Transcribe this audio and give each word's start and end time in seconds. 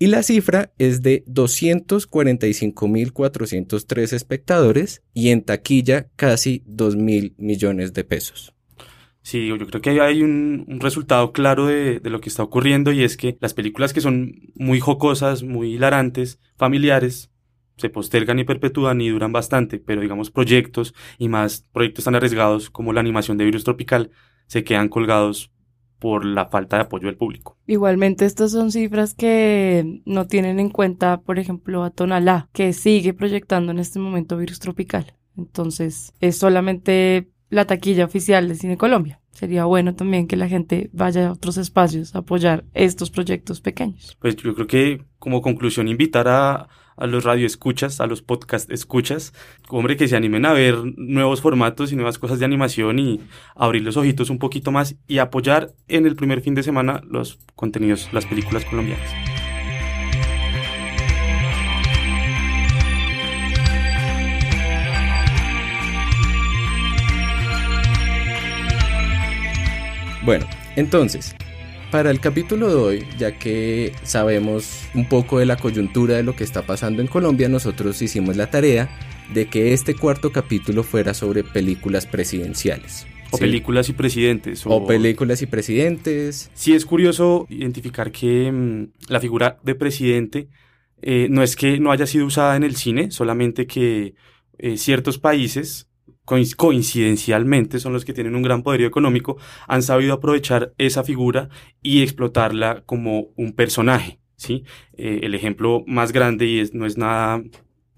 Y 0.00 0.08
la 0.08 0.24
cifra 0.24 0.72
es 0.78 1.02
de 1.02 1.24
245.403 1.26 4.12
espectadores 4.12 5.04
y 5.14 5.28
en 5.28 5.42
taquilla 5.42 6.08
casi 6.16 6.64
2 6.66 6.96
mil 6.96 7.36
millones 7.38 7.92
de 7.92 8.02
pesos. 8.02 8.56
Sí, 9.22 9.46
yo 9.46 9.56
creo 9.56 9.80
que 9.80 10.00
hay 10.00 10.22
un, 10.22 10.66
resultado 10.80 11.32
claro 11.32 11.66
de, 11.66 12.00
de, 12.00 12.10
lo 12.10 12.20
que 12.20 12.28
está 12.28 12.42
ocurriendo 12.42 12.90
y 12.90 13.04
es 13.04 13.16
que 13.16 13.38
las 13.40 13.54
películas 13.54 13.92
que 13.92 14.00
son 14.00 14.34
muy 14.56 14.80
jocosas, 14.80 15.44
muy 15.44 15.74
hilarantes, 15.74 16.40
familiares, 16.56 17.30
se 17.76 17.88
postergan 17.88 18.38
y 18.38 18.44
perpetúan 18.44 19.00
y 19.00 19.08
duran 19.08 19.32
bastante, 19.32 19.78
pero 19.78 20.00
digamos 20.00 20.30
proyectos 20.30 20.94
y 21.18 21.28
más 21.28 21.66
proyectos 21.72 22.04
tan 22.04 22.14
arriesgados 22.14 22.70
como 22.70 22.92
la 22.92 23.00
animación 23.00 23.38
de 23.38 23.44
Virus 23.44 23.64
Tropical 23.64 24.10
se 24.46 24.64
quedan 24.64 24.88
colgados 24.88 25.52
por 25.98 26.24
la 26.24 26.46
falta 26.46 26.76
de 26.76 26.82
apoyo 26.82 27.06
del 27.06 27.16
público. 27.16 27.56
Igualmente, 27.66 28.24
estas 28.24 28.50
son 28.50 28.72
cifras 28.72 29.14
que 29.14 30.02
no 30.04 30.26
tienen 30.26 30.58
en 30.58 30.68
cuenta, 30.68 31.20
por 31.20 31.38
ejemplo, 31.38 31.84
a 31.84 31.90
Tonalá, 31.90 32.48
que 32.52 32.72
sigue 32.72 33.14
proyectando 33.14 33.70
en 33.70 33.78
este 33.78 34.00
momento 34.00 34.36
Virus 34.36 34.58
Tropical. 34.58 35.14
Entonces, 35.36 36.12
es 36.20 36.36
solamente 36.36 37.30
la 37.52 37.66
taquilla 37.66 38.06
oficial 38.06 38.48
de 38.48 38.54
Cine 38.54 38.78
Colombia. 38.78 39.20
Sería 39.30 39.66
bueno 39.66 39.94
también 39.94 40.26
que 40.26 40.36
la 40.36 40.48
gente 40.48 40.88
vaya 40.94 41.28
a 41.28 41.32
otros 41.32 41.58
espacios 41.58 42.14
a 42.14 42.20
apoyar 42.20 42.64
estos 42.72 43.10
proyectos 43.10 43.60
pequeños. 43.60 44.16
Pues 44.20 44.36
yo 44.36 44.54
creo 44.54 44.66
que 44.66 45.04
como 45.18 45.42
conclusión 45.42 45.86
invitar 45.86 46.28
a, 46.28 46.68
a 46.96 47.06
los 47.06 47.24
radioescuchas, 47.24 48.00
a 48.00 48.06
los 48.06 48.22
podcast 48.22 48.70
escuchas, 48.70 49.34
hombre, 49.68 49.98
que 49.98 50.08
se 50.08 50.16
animen 50.16 50.46
a 50.46 50.54
ver 50.54 50.76
nuevos 50.96 51.42
formatos 51.42 51.92
y 51.92 51.96
nuevas 51.96 52.18
cosas 52.18 52.38
de 52.38 52.46
animación 52.46 52.98
y 52.98 53.20
abrir 53.54 53.82
los 53.82 53.98
ojitos 53.98 54.30
un 54.30 54.38
poquito 54.38 54.72
más 54.72 54.96
y 55.06 55.18
apoyar 55.18 55.74
en 55.88 56.06
el 56.06 56.16
primer 56.16 56.40
fin 56.40 56.54
de 56.54 56.62
semana 56.62 57.02
los 57.06 57.38
contenidos, 57.54 58.08
las 58.14 58.24
películas 58.24 58.64
colombianas. 58.64 59.10
Bueno, 70.24 70.46
entonces, 70.76 71.34
para 71.90 72.12
el 72.12 72.20
capítulo 72.20 72.68
de 72.68 72.74
hoy, 72.76 73.06
ya 73.18 73.36
que 73.36 73.92
sabemos 74.04 74.88
un 74.94 75.08
poco 75.08 75.40
de 75.40 75.46
la 75.46 75.56
coyuntura 75.56 76.14
de 76.14 76.22
lo 76.22 76.36
que 76.36 76.44
está 76.44 76.62
pasando 76.62 77.02
en 77.02 77.08
Colombia, 77.08 77.48
nosotros 77.48 78.00
hicimos 78.00 78.36
la 78.36 78.48
tarea 78.48 78.88
de 79.34 79.46
que 79.46 79.72
este 79.72 79.96
cuarto 79.96 80.30
capítulo 80.30 80.84
fuera 80.84 81.12
sobre 81.12 81.42
películas 81.42 82.06
presidenciales. 82.06 83.04
O 83.32 83.36
¿sí? 83.36 83.40
películas 83.40 83.88
y 83.88 83.94
presidentes. 83.94 84.64
O... 84.64 84.70
o... 84.70 84.86
películas 84.86 85.42
y 85.42 85.46
presidentes. 85.46 86.52
Sí 86.54 86.72
es 86.72 86.86
curioso 86.86 87.46
identificar 87.50 88.12
que 88.12 88.52
mmm, 88.52 88.92
la 89.08 89.18
figura 89.18 89.58
de 89.64 89.74
presidente 89.74 90.48
eh, 91.00 91.26
no 91.30 91.42
es 91.42 91.56
que 91.56 91.80
no 91.80 91.90
haya 91.90 92.06
sido 92.06 92.26
usada 92.26 92.54
en 92.54 92.62
el 92.62 92.76
cine, 92.76 93.10
solamente 93.10 93.66
que 93.66 94.14
eh, 94.58 94.76
ciertos 94.76 95.18
países 95.18 95.88
coincidencialmente 96.24 97.80
son 97.80 97.92
los 97.92 98.04
que 98.04 98.12
tienen 98.12 98.36
un 98.36 98.42
gran 98.42 98.62
poderío 98.62 98.86
económico, 98.86 99.38
han 99.66 99.82
sabido 99.82 100.14
aprovechar 100.14 100.72
esa 100.78 101.02
figura 101.02 101.48
y 101.82 102.02
explotarla 102.02 102.82
como 102.86 103.28
un 103.36 103.52
personaje. 103.52 104.20
¿sí? 104.36 104.64
Eh, 104.94 105.20
el 105.22 105.34
ejemplo 105.34 105.84
más 105.86 106.12
grande 106.12 106.46
y 106.46 106.60
es, 106.60 106.74
no 106.74 106.86
es 106.86 106.96
nada 106.96 107.42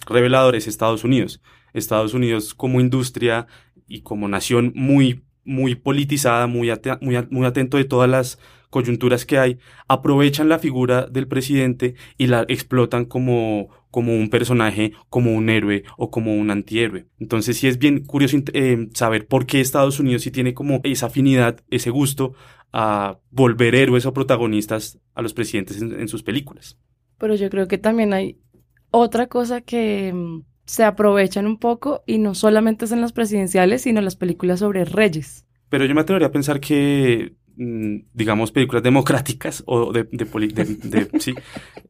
revelador 0.07 0.55
es 0.57 0.67
Estados 0.67 1.05
Unidos. 1.05 1.41
Estados 1.73 2.15
Unidos 2.15 2.55
como 2.55 2.81
industria 2.81 3.47
y 3.89 4.03
como 4.03 4.29
nación 4.29 4.73
muy, 4.75 5.25
muy 5.45 5.75
politizada, 5.75 6.47
muy, 6.47 6.73
muy 7.01 7.47
atento 7.47 7.77
de 7.77 7.85
todas 7.85 8.09
las 8.09 8.39
coyunturas 8.75 9.25
que 9.25 9.39
hay, 9.39 9.59
aprovechan 9.87 10.49
la 10.49 10.59
figura 10.59 11.07
del 11.07 11.29
presidente 11.29 11.95
y 12.19 12.27
la 12.27 12.45
explotan 12.49 13.05
como, 13.05 13.69
como 13.93 14.17
un 14.17 14.31
personaje, 14.31 14.95
como 15.09 15.33
un 15.33 15.49
héroe 15.49 15.85
o 15.97 16.11
como 16.11 16.35
un 16.35 16.51
antihéroe. 16.51 17.07
Entonces 17.21 17.57
sí 17.57 17.69
es 17.69 17.79
bien 17.79 18.05
curioso 18.05 18.37
eh, 18.53 18.89
saber 18.93 19.29
por 19.29 19.47
qué 19.47 19.61
Estados 19.61 20.01
Unidos 20.01 20.23
sí 20.23 20.33
tiene 20.33 20.55
como 20.55 20.81
esa 20.83 21.07
afinidad, 21.07 21.61
ese 21.71 21.91
gusto 21.91 22.35
a 22.73 23.21
volver 23.31 23.77
héroes 23.77 24.07
o 24.07 24.12
protagonistas 24.12 24.99
a 25.15 25.23
los 25.23 25.35
presidentes 25.35 25.81
en, 25.81 25.93
en 25.93 26.09
sus 26.09 26.25
películas. 26.25 26.77
Pero 27.19 27.37
yo 27.37 27.49
creo 27.51 27.69
que 27.69 27.79
también 27.79 28.12
hay 28.12 28.41
otra 28.91 29.29
cosa 29.29 29.61
que 29.61 30.12
mm, 30.12 30.43
se 30.67 30.83
aprovechan 30.83 31.47
un 31.47 31.59
poco 31.59 32.03
y 32.09 32.19
no 32.19 32.35
solamente 32.35 32.87
es 32.87 32.91
en 32.91 33.01
las 33.01 33.12
presidenciales, 33.12 33.83
sino 33.83 34.01
en 34.01 34.05
las 34.05 34.17
películas 34.17 34.59
sobre 34.59 34.85
reyes. 34.85 35.47
Pero 35.69 35.85
yo 35.85 35.95
me 35.95 36.01
atrevería 36.01 36.27
a 36.27 36.33
pensar 36.33 36.59
que 36.59 37.37
digamos, 37.57 38.53
películas 38.53 38.83
democráticas 38.83 39.62
o 39.67 39.93
de, 39.93 40.05
de, 40.05 40.25
de, 40.25 40.65
de 40.65 41.09
sí, 41.21 41.35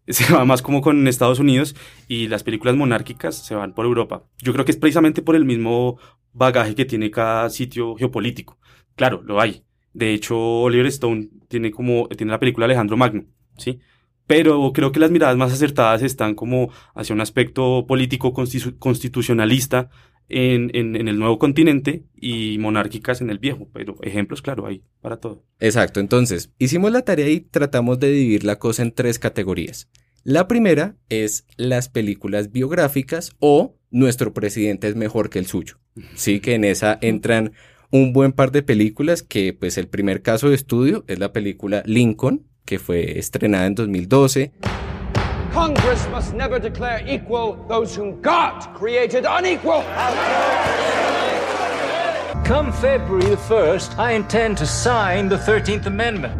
se 0.06 0.32
va 0.32 0.44
más 0.44 0.62
como 0.62 0.82
con 0.82 1.06
Estados 1.08 1.38
Unidos 1.38 1.74
y 2.08 2.28
las 2.28 2.42
películas 2.42 2.76
monárquicas 2.76 3.36
se 3.36 3.54
van 3.54 3.74
por 3.74 3.86
Europa. 3.86 4.24
Yo 4.38 4.52
creo 4.52 4.64
que 4.64 4.72
es 4.72 4.76
precisamente 4.76 5.22
por 5.22 5.36
el 5.36 5.44
mismo 5.44 5.98
bagaje 6.32 6.74
que 6.74 6.84
tiene 6.84 7.10
cada 7.10 7.48
sitio 7.50 7.94
geopolítico. 7.96 8.58
Claro, 8.96 9.22
lo 9.24 9.40
hay. 9.40 9.64
De 9.92 10.12
hecho, 10.12 10.36
Oliver 10.36 10.86
Stone 10.86 11.28
tiene 11.48 11.70
como, 11.70 12.08
tiene 12.08 12.32
la 12.32 12.40
película 12.40 12.66
Alejandro 12.66 12.96
Magno, 12.96 13.24
¿sí? 13.56 13.80
Pero 14.26 14.72
creo 14.72 14.90
que 14.90 15.00
las 15.00 15.10
miradas 15.10 15.36
más 15.36 15.52
acertadas 15.52 16.02
están 16.02 16.34
como 16.34 16.70
hacia 16.94 17.14
un 17.14 17.20
aspecto 17.20 17.86
político 17.86 18.32
constitu 18.32 18.78
constitucionalista 18.78 19.90
en, 20.28 20.70
en, 20.74 21.08
el 21.08 21.18
nuevo 21.18 21.38
continente 21.38 22.04
y 22.16 22.58
monárquicas 22.58 23.20
en 23.20 23.30
el 23.30 23.38
viejo, 23.38 23.68
pero 23.72 23.96
ejemplos, 24.02 24.42
claro, 24.42 24.66
hay 24.66 24.82
para 25.00 25.18
todo. 25.18 25.44
Exacto, 25.60 26.00
entonces 26.00 26.50
hicimos 26.58 26.92
la 26.92 27.02
tarea 27.02 27.28
y 27.28 27.40
tratamos 27.40 28.00
de 28.00 28.10
dividir 28.10 28.44
la 28.44 28.58
cosa 28.58 28.82
en 28.82 28.92
tres 28.92 29.18
categorías. 29.18 29.88
La 30.22 30.48
primera 30.48 30.96
es 31.10 31.46
las 31.56 31.90
películas 31.90 32.50
biográficas 32.50 33.36
o 33.40 33.76
nuestro 33.90 34.32
presidente 34.32 34.88
es 34.88 34.96
mejor 34.96 35.28
que 35.28 35.38
el 35.38 35.46
suyo. 35.46 35.78
Sí, 36.14 36.40
que 36.40 36.54
en 36.54 36.64
esa 36.64 36.98
entran 37.02 37.52
un 37.90 38.12
buen 38.12 38.32
par 38.32 38.50
de 38.50 38.62
películas 38.62 39.22
que 39.22 39.52
pues 39.52 39.78
el 39.78 39.86
primer 39.86 40.22
caso 40.22 40.48
de 40.48 40.54
estudio 40.54 41.04
es 41.06 41.18
la 41.18 41.32
película 41.32 41.82
Lincoln, 41.86 42.46
que 42.64 42.78
fue 42.78 43.18
estrenada 43.18 43.66
en 43.66 43.74
2012. 43.74 44.52
Congress 45.54 46.08
must 46.08 46.34
never 46.34 46.58
declare 46.58 47.00
equal 47.06 47.56
those 47.68 47.94
whom 47.94 48.20
God 48.20 48.60
created 48.74 49.24
unequal. 49.24 49.84
Come 52.44 52.72
February 52.72 53.30
the 53.30 53.36
1st, 53.36 53.96
I 53.96 54.14
intend 54.16 54.58
to 54.58 54.66
sign 54.66 55.28
the 55.28 55.36
13th 55.36 55.86
Amendment. 55.86 56.34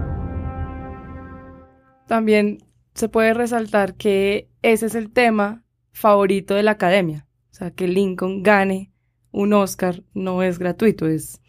También 2.08 2.58
se 2.96 3.08
puede 3.08 3.34
resaltar 3.34 3.94
que 3.94 4.50
ese 4.62 4.86
es 4.86 4.96
el 4.96 5.12
tema 5.12 5.62
favorito 5.92 6.56
de 6.56 6.64
la 6.64 6.72
academia. 6.72 7.28
O 7.52 7.54
sea, 7.54 7.70
que 7.70 7.86
Lincoln 7.86 8.42
gane 8.42 8.90
un 9.30 9.52
Oscar 9.52 10.02
no 10.12 10.42
es 10.42 10.58
gratuito, 10.58 11.06
es, 11.06 11.40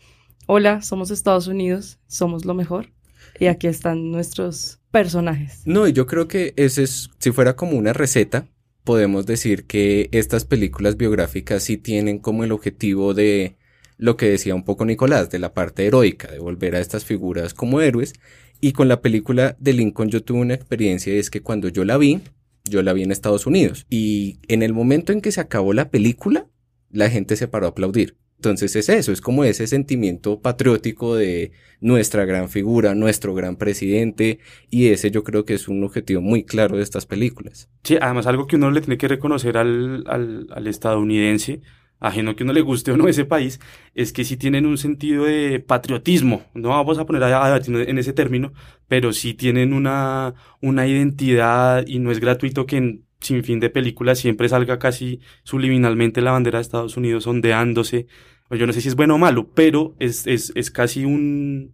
hola, 0.46 0.84
somos 0.84 1.10
Estados 1.10 1.48
Unidos, 1.48 1.98
somos 2.06 2.46
lo 2.46 2.54
mejor. 2.54 2.94
Y 3.40 3.48
aquí 3.48 3.66
están 3.66 4.12
nuestros 4.12 4.80
personajes. 4.96 5.62
No, 5.66 5.90
y 5.90 5.92
yo 5.92 6.06
creo 6.08 6.30
que 6.30 6.54
ese 6.56 6.84
es, 6.84 7.10
si 7.20 7.34
fuera 7.34 7.58
como 7.58 7.78
una 7.78 7.92
receta, 7.92 8.48
podemos 8.86 9.26
decir 9.26 9.66
que 9.66 10.08
estas 10.14 10.46
películas 10.46 10.96
biográficas 10.96 11.64
sí 11.64 11.76
tienen 11.76 12.18
como 12.18 12.46
el 12.46 12.54
objetivo 12.54 13.14
de 13.14 13.58
lo 13.98 14.16
que 14.16 14.30
decía 14.30 14.56
un 14.56 14.64
poco 14.64 14.86
Nicolás, 14.86 15.30
de 15.30 15.40
la 15.40 15.54
parte 15.54 15.86
heroica, 15.86 16.32
de 16.32 16.40
volver 16.40 16.78
a 16.78 16.80
estas 16.80 17.04
figuras 17.04 17.54
como 17.54 17.82
héroes. 17.82 18.14
Y 18.62 18.72
con 18.72 18.88
la 18.88 19.02
película 19.02 19.58
de 19.60 19.74
Lincoln 19.74 20.08
yo 20.08 20.24
tuve 20.24 20.40
una 20.40 20.54
experiencia, 20.54 21.14
y 21.14 21.18
es 21.18 21.30
que 21.30 21.42
cuando 21.42 21.68
yo 21.68 21.84
la 21.84 21.98
vi, 21.98 22.22
yo 22.64 22.82
la 22.82 22.94
vi 22.94 23.04
en 23.04 23.12
Estados 23.12 23.46
Unidos. 23.46 23.86
Y 23.90 24.40
en 24.48 24.64
el 24.64 24.72
momento 24.72 25.12
en 25.12 25.20
que 25.20 25.34
se 25.34 25.42
acabó 25.42 25.74
la 25.74 25.90
película, 25.90 26.48
la 26.90 27.10
gente 27.10 27.36
se 27.36 27.50
paró 27.50 27.66
a 27.66 27.72
aplaudir. 27.72 28.16
Entonces 28.38 28.76
es 28.76 28.90
eso, 28.90 29.12
es 29.12 29.22
como 29.22 29.44
ese 29.44 29.66
sentimiento 29.66 30.40
patriótico 30.40 31.16
de 31.16 31.52
nuestra 31.80 32.26
gran 32.26 32.50
figura, 32.50 32.94
nuestro 32.94 33.34
gran 33.34 33.56
presidente, 33.56 34.40
y 34.70 34.88
ese 34.88 35.10
yo 35.10 35.24
creo 35.24 35.46
que 35.46 35.54
es 35.54 35.68
un 35.68 35.84
objetivo 35.84 36.22
muy 36.22 36.44
claro 36.44 36.78
de 36.78 36.84
estas 36.84 37.06
películas. 37.06 37.70
Sí, 37.84 37.98
además 38.00 38.28
algo 38.28 38.46
que 38.46 38.58
uno 38.58 38.72
le 38.72 38.82
tiene 38.82 38.98
que 38.98 39.08
reconocer 39.08 39.58
al, 39.58 40.04
al, 40.08 40.48
al 40.52 40.68
estadounidense, 40.68 41.62
ajeno 42.00 42.36
que 42.36 42.44
uno 42.44 42.54
le 42.54 42.62
guste 42.62 42.92
o 42.92 42.98
no 42.98 43.08
ese 43.08 43.26
país, 43.26 43.60
es 43.94 44.12
que 44.12 44.26
sí 44.26 44.38
tienen 44.38 44.66
un 44.66 44.78
sentido 44.78 45.26
de 45.26 45.60
patriotismo, 45.60 46.44
no 46.54 46.70
vamos 46.70 46.98
a 47.00 47.06
poner 47.06 47.24
a, 47.24 47.58
en 47.58 47.98
ese 47.98 48.14
término, 48.14 48.54
pero 48.88 49.14
sí 49.14 49.34
tienen 49.34 49.74
una, 49.74 50.36
una 50.62 50.88
identidad 50.88 51.86
y 51.88 52.00
no 52.00 52.12
es 52.12 52.20
gratuito 52.20 52.66
que 52.66 52.78
en 52.78 53.05
sin 53.20 53.44
fin 53.44 53.60
de 53.60 53.70
películas 53.70 54.20
siempre 54.20 54.50
salga 54.50 54.80
casi 54.80 55.20
subliminalmente 55.44 56.22
la 56.22 56.32
bandera 56.32 56.60
de 56.60 56.64
Estados 56.64 56.98
Unidos 56.98 57.28
ondeándose. 57.28 58.08
Yo 58.52 58.68
no 58.68 58.74
sé 58.74 58.82
si 58.82 58.90
es 58.90 58.96
bueno 58.96 59.16
o 59.16 59.18
malo, 59.18 59.52
pero 59.54 59.96
es, 60.00 60.28
es, 60.28 60.52
es 60.56 60.70
casi 60.70 61.04
un, 61.06 61.74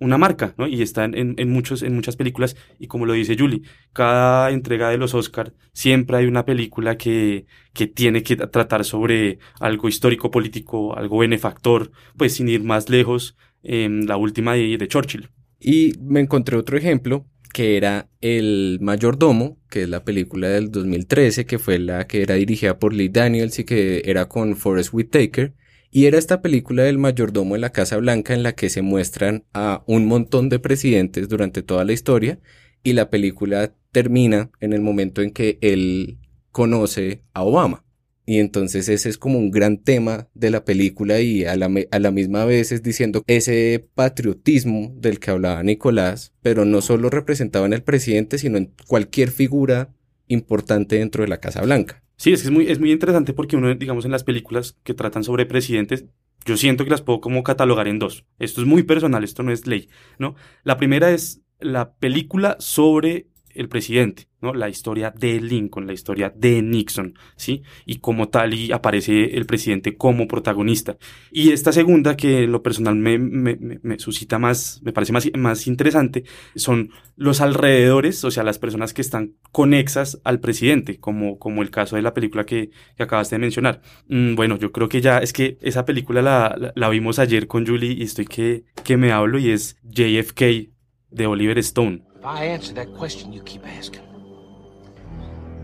una 0.00 0.18
marca, 0.18 0.54
¿no? 0.58 0.66
Y 0.66 0.82
está 0.82 1.04
en, 1.04 1.34
en, 1.38 1.50
muchos, 1.50 1.82
en 1.82 1.94
muchas 1.94 2.16
películas. 2.16 2.56
Y 2.78 2.88
como 2.88 3.06
lo 3.06 3.12
dice 3.12 3.36
Julie, 3.38 3.62
cada 3.92 4.50
entrega 4.50 4.90
de 4.90 4.98
los 4.98 5.14
Oscar 5.14 5.54
siempre 5.72 6.16
hay 6.16 6.26
una 6.26 6.44
película 6.44 6.96
que, 6.98 7.46
que 7.72 7.86
tiene 7.86 8.22
que 8.22 8.36
tratar 8.36 8.84
sobre 8.84 9.38
algo 9.60 9.88
histórico, 9.88 10.30
político, 10.30 10.96
algo 10.96 11.18
benefactor, 11.18 11.90
pues 12.16 12.34
sin 12.34 12.48
ir 12.48 12.64
más 12.64 12.88
lejos, 12.88 13.36
en 13.62 14.06
la 14.06 14.16
última 14.16 14.54
de, 14.54 14.76
de 14.78 14.88
Churchill. 14.88 15.30
Y 15.60 15.92
me 16.00 16.20
encontré 16.20 16.56
otro 16.56 16.78
ejemplo 16.78 17.26
que 17.52 17.76
era 17.76 18.08
El 18.20 18.78
Mayordomo, 18.80 19.58
que 19.68 19.82
es 19.82 19.88
la 19.88 20.04
película 20.04 20.48
del 20.48 20.70
2013, 20.70 21.46
que 21.46 21.58
fue 21.58 21.78
la 21.78 22.06
que 22.06 22.22
era 22.22 22.34
dirigida 22.34 22.78
por 22.78 22.94
Lee 22.94 23.08
Daniels 23.08 23.58
y 23.58 23.64
que 23.64 24.02
era 24.04 24.28
con 24.28 24.56
Forrest 24.56 24.92
Whitaker. 24.92 25.54
Y 25.90 26.06
era 26.06 26.18
esta 26.18 26.40
película 26.40 26.84
del 26.84 26.98
mayordomo 26.98 27.56
en 27.56 27.62
la 27.62 27.72
Casa 27.72 27.96
Blanca 27.96 28.32
en 28.32 28.44
la 28.44 28.52
que 28.52 28.70
se 28.70 28.80
muestran 28.80 29.44
a 29.52 29.82
un 29.86 30.06
montón 30.06 30.48
de 30.48 30.60
presidentes 30.60 31.28
durante 31.28 31.62
toda 31.62 31.84
la 31.84 31.92
historia 31.92 32.38
y 32.84 32.92
la 32.92 33.10
película 33.10 33.74
termina 33.92 34.50
en 34.60 34.72
el 34.72 34.80
momento 34.80 35.20
en 35.20 35.32
que 35.32 35.58
él 35.60 36.18
conoce 36.52 37.22
a 37.34 37.42
Obama. 37.42 37.84
Y 38.30 38.38
entonces 38.38 38.88
ese 38.88 39.08
es 39.08 39.18
como 39.18 39.40
un 39.40 39.50
gran 39.50 39.78
tema 39.78 40.28
de 40.34 40.52
la 40.52 40.64
película 40.64 41.20
y 41.20 41.46
a 41.46 41.56
la, 41.56 41.68
a 41.90 41.98
la, 41.98 42.10
misma 42.12 42.44
vez 42.44 42.70
es 42.70 42.80
diciendo 42.80 43.24
ese 43.26 43.88
patriotismo 43.96 44.94
del 44.94 45.18
que 45.18 45.32
hablaba 45.32 45.64
Nicolás, 45.64 46.32
pero 46.40 46.64
no 46.64 46.80
solo 46.80 47.10
representado 47.10 47.66
en 47.66 47.72
el 47.72 47.82
presidente, 47.82 48.38
sino 48.38 48.56
en 48.56 48.72
cualquier 48.86 49.32
figura 49.32 49.92
importante 50.28 50.94
dentro 50.94 51.24
de 51.24 51.28
la 51.28 51.40
Casa 51.40 51.60
Blanca. 51.62 52.04
Sí, 52.18 52.32
es, 52.32 52.42
que 52.42 52.46
es, 52.46 52.52
muy, 52.52 52.70
es 52.70 52.78
muy 52.78 52.92
interesante 52.92 53.32
porque 53.32 53.56
uno, 53.56 53.74
digamos, 53.74 54.04
en 54.04 54.12
las 54.12 54.22
películas 54.22 54.78
que 54.84 54.94
tratan 54.94 55.24
sobre 55.24 55.44
presidentes, 55.44 56.04
yo 56.44 56.56
siento 56.56 56.84
que 56.84 56.90
las 56.90 57.02
puedo 57.02 57.20
como 57.20 57.42
catalogar 57.42 57.88
en 57.88 57.98
dos. 57.98 58.26
Esto 58.38 58.60
es 58.60 58.66
muy 58.68 58.84
personal, 58.84 59.24
esto 59.24 59.42
no 59.42 59.50
es 59.50 59.66
ley, 59.66 59.88
¿no? 60.20 60.36
La 60.62 60.76
primera 60.76 61.10
es 61.10 61.42
la 61.58 61.94
película 61.94 62.54
sobre 62.60 63.26
el 63.60 63.68
presidente, 63.68 64.26
¿no? 64.40 64.54
La 64.54 64.68
historia 64.68 65.10
de 65.10 65.38
Lincoln, 65.38 65.86
la 65.86 65.92
historia 65.92 66.32
de 66.34 66.62
Nixon, 66.62 67.14
¿sí? 67.36 67.62
Y 67.84 67.98
como 67.98 68.30
tal 68.30 68.54
y 68.54 68.72
aparece 68.72 69.36
el 69.36 69.44
presidente 69.44 69.96
como 69.96 70.26
protagonista. 70.26 70.96
Y 71.30 71.50
esta 71.50 71.70
segunda, 71.72 72.16
que 72.16 72.44
en 72.44 72.52
lo 72.52 72.62
personal 72.62 72.96
me, 72.96 73.98
suscita 73.98 74.38
más, 74.38 74.80
me 74.82 74.92
parece 74.92 75.12
más, 75.12 75.28
más 75.36 75.66
interesante, 75.66 76.24
son 76.56 76.90
los 77.16 77.42
alrededores, 77.42 78.24
o 78.24 78.30
sea, 78.30 78.44
las 78.44 78.58
personas 78.58 78.94
que 78.94 79.02
están 79.02 79.34
conexas 79.52 80.20
al 80.24 80.40
presidente, 80.40 80.98
como, 80.98 81.38
como 81.38 81.60
el 81.60 81.70
caso 81.70 81.96
de 81.96 82.02
la 82.02 82.14
película 82.14 82.46
que, 82.46 82.70
que 82.96 83.02
acabaste 83.02 83.34
de 83.34 83.40
mencionar. 83.40 83.82
Mm, 84.08 84.36
bueno, 84.36 84.56
yo 84.56 84.72
creo 84.72 84.88
que 84.88 85.02
ya, 85.02 85.18
es 85.18 85.34
que 85.34 85.58
esa 85.60 85.84
película 85.84 86.22
la, 86.22 86.56
la, 86.58 86.72
la 86.74 86.88
vimos 86.88 87.18
ayer 87.18 87.46
con 87.46 87.66
Julie 87.66 87.92
y 87.92 88.04
estoy 88.04 88.24
que, 88.24 88.64
que 88.84 88.96
me 88.96 89.12
hablo 89.12 89.38
y 89.38 89.50
es 89.50 89.76
JFK 89.82 90.70
de 91.10 91.26
Oliver 91.26 91.58
Stone. 91.58 92.09
If 92.20 92.26
I 92.26 92.44
answer 92.44 92.74
that 92.74 92.94
question 92.96 93.32
you 93.32 93.40
keep 93.44 93.66
asking, 93.66 94.02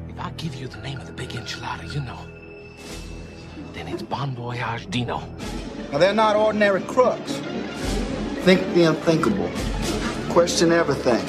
if 0.08 0.19
I 0.19 0.31
give 0.38 0.55
you 0.55 0.69
the 0.69 0.79
name 0.79 0.99
of 0.99 1.06
the 1.06 1.12
big 1.12 1.29
enchilada, 1.29 1.93
you 1.93 2.00
know, 2.00 2.19
then 3.75 3.87
it's 3.88 4.00
Bon 4.00 4.35
Voyage 4.35 4.88
Dino. 4.88 5.20
Now, 5.93 5.99
they're 5.99 6.14
not 6.14 6.35
ordinary 6.35 6.81
crooks. 6.81 7.32
Think 8.47 8.62
the 8.73 8.85
unthinkable. 8.85 9.50
Question 10.32 10.73
everything. 10.73 11.23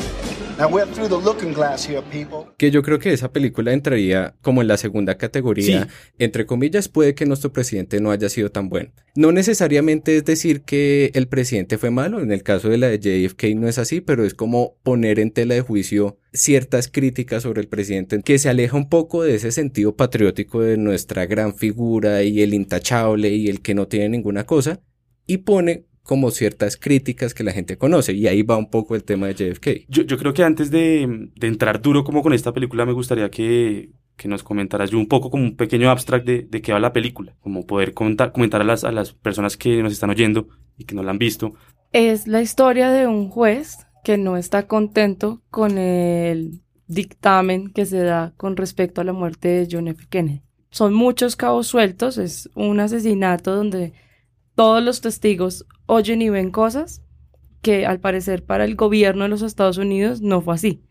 Que 2.57 2.71
yo 2.71 2.81
creo 2.81 2.98
que 2.98 3.13
esa 3.13 3.31
película 3.31 3.74
entraría 3.74 4.36
como 4.42 4.62
en 4.62 4.68
la 4.68 4.77
segunda 4.77 5.15
categoría. 5.15 5.83
Sí. 5.83 5.89
Entre 6.18 6.48
comillas, 6.48 6.89
puede 6.89 7.13
que 7.13 7.27
nuestro 7.27 7.54
presidente 7.54 8.01
no 8.01 8.09
haya 8.09 8.27
sido 8.27 8.50
tan 8.50 8.68
bueno. 8.68 8.92
No 9.15 9.31
necesariamente 9.31 10.18
es 10.18 10.25
decir 10.25 10.62
que 10.62 11.12
el 11.13 11.27
presidente 11.27 11.77
fue 11.77 11.92
malo. 11.92 12.21
En 12.21 12.31
el 12.31 12.42
caso 12.42 12.69
de 12.69 12.77
la 12.80 12.88
de 12.88 13.00
JFK 13.00 13.56
no 13.56 13.68
es 13.68 13.77
así, 13.77 14.01
pero 14.01 14.25
es 14.25 14.33
como 14.33 14.77
poner 14.81 15.19
en 15.19 15.31
tela 15.31 15.54
de 15.54 15.62
juicio 15.62 16.18
ciertas 16.34 16.88
críticas 16.88 17.43
sobre 17.43 17.62
el 17.62 17.67
presidente 17.67 18.22
que 18.24 18.39
se 18.39 18.50
aleja 18.50 18.77
un 18.77 18.89
poco 18.89 19.24
de 19.24 19.36
ese 19.36 19.51
sentido 19.51 19.96
patriótico 19.96 20.62
de 20.62 20.77
nuestra 20.77 21.25
gran 21.25 21.55
figura 21.55 22.24
y 22.24 22.41
el 22.41 22.53
intachable 22.53 23.29
y 23.29 23.48
el 23.48 23.62
que 23.62 23.75
no 23.75 23.88
tiene 23.88 24.10
ninguna 24.10 24.46
cosa 24.46 24.81
y 25.27 25.38
pone 25.38 25.86
como 26.07 26.31
ciertas 26.31 26.77
críticas 26.77 27.33
que 27.33 27.43
la 27.43 27.51
gente 27.51 27.77
conoce 27.77 28.13
y 28.13 28.27
ahí 28.27 28.41
va 28.41 28.55
un 28.55 28.69
poco 28.69 28.95
el 28.95 29.03
tema 29.03 29.27
de 29.27 29.33
JFK. 29.35 29.89
Yo, 29.89 30.03
yo 30.03 30.17
creo 30.17 30.33
que 30.33 30.41
antes 30.41 30.71
de, 30.71 31.29
de, 31.35 31.47
entrar 31.47 31.81
duro 31.81 32.05
como 32.05 32.23
con 32.23 32.31
esta 32.31 32.53
película 32.53 32.85
me 32.85 32.93
gustaría 32.93 33.29
que, 33.29 33.91
que 34.15 34.29
nos 34.29 34.41
comentaras 34.41 34.89
yo 34.89 34.99
un 34.99 35.09
poco 35.09 35.29
como 35.29 35.43
un 35.43 35.57
pequeño 35.57 35.91
abstract 35.91 36.25
de, 36.25 36.47
de 36.49 36.61
qué 36.61 36.71
va 36.71 36.79
la 36.79 36.93
película, 36.93 37.35
como 37.41 37.67
poder 37.67 37.93
comentar, 37.93 38.31
comentar 38.31 38.61
a, 38.61 38.63
las, 38.63 38.85
a 38.85 38.93
las 38.93 39.11
personas 39.11 39.57
que 39.57 39.83
nos 39.83 39.91
están 39.91 40.09
oyendo 40.09 40.47
y 40.77 40.85
que 40.85 40.95
no 40.95 41.03
la 41.03 41.11
han 41.11 41.19
visto. 41.19 41.55
Es 41.91 42.25
la 42.25 42.41
historia 42.41 42.89
de 42.89 43.05
un 43.05 43.27
juez 43.27 43.77
que 44.05 44.17
no 44.17 44.37
está 44.37 44.65
contento 44.65 45.41
con 45.51 45.77
el 45.77 46.61
dictamen 46.87 47.69
que 47.73 47.85
se 47.85 47.99
da 47.99 48.33
con 48.37 48.55
respecto 48.55 49.01
a 49.01 49.03
la 49.03 49.11
muerte 49.11 49.49
de 49.49 49.67
John 49.69 49.89
F. 49.89 50.05
Kennedy. 50.09 50.41
Son 50.69 50.93
muchos 50.93 51.35
cabos 51.35 51.67
sueltos, 51.67 52.17
es 52.17 52.49
un 52.55 52.79
asesinato 52.79 53.53
donde 53.53 53.91
todos 54.57 54.83
los 54.83 55.01
testigos 55.01 55.67
oyen 55.85 56.23
y 56.23 56.31
ven 56.31 56.49
cosas 56.49 57.03
que 57.61 57.85
al 57.85 57.99
parecer 57.99 58.43
para 58.43 58.65
el 58.65 58.75
gobierno 58.75 59.21
de 59.23 59.29
los 59.29 59.43
Estados 59.43 59.77
Unidos 59.77 60.21
no 60.21 60.41
fue 60.41 60.55
así. 60.55 60.83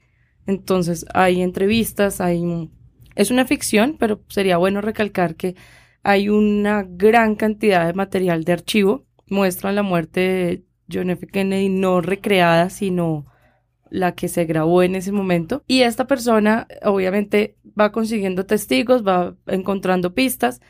Entonces 0.46 1.04
hay 1.12 1.42
entrevistas, 1.42 2.20
hay... 2.20 2.70
Es 3.16 3.32
una 3.32 3.44
ficción, 3.44 3.96
pero 3.98 4.22
sería 4.28 4.56
bueno 4.56 4.82
recalcar 4.82 5.34
que 5.34 5.56
hay 6.04 6.28
una 6.28 6.86
gran 6.88 7.34
cantidad 7.34 7.84
de 7.84 7.92
material 7.92 8.44
de 8.44 8.52
archivo. 8.52 9.04
Muestran 9.28 9.74
la 9.74 9.82
muerte 9.82 10.20
de 10.20 10.64
John 10.88 11.10
F. 11.10 11.26
Kennedy 11.26 11.68
no 11.68 12.00
recreada, 12.00 12.70
sino 12.70 13.26
la 13.90 14.14
que 14.14 14.28
se 14.28 14.44
grabó 14.44 14.84
en 14.84 14.94
ese 14.94 15.10
momento. 15.10 15.64
Y 15.66 15.80
esta 15.80 16.06
persona 16.06 16.68
obviamente 16.84 17.56
va 17.78 17.90
consiguiendo 17.90 18.46
testigos, 18.46 19.04
va 19.04 19.34
encontrando 19.48 20.14
pistas 20.14 20.60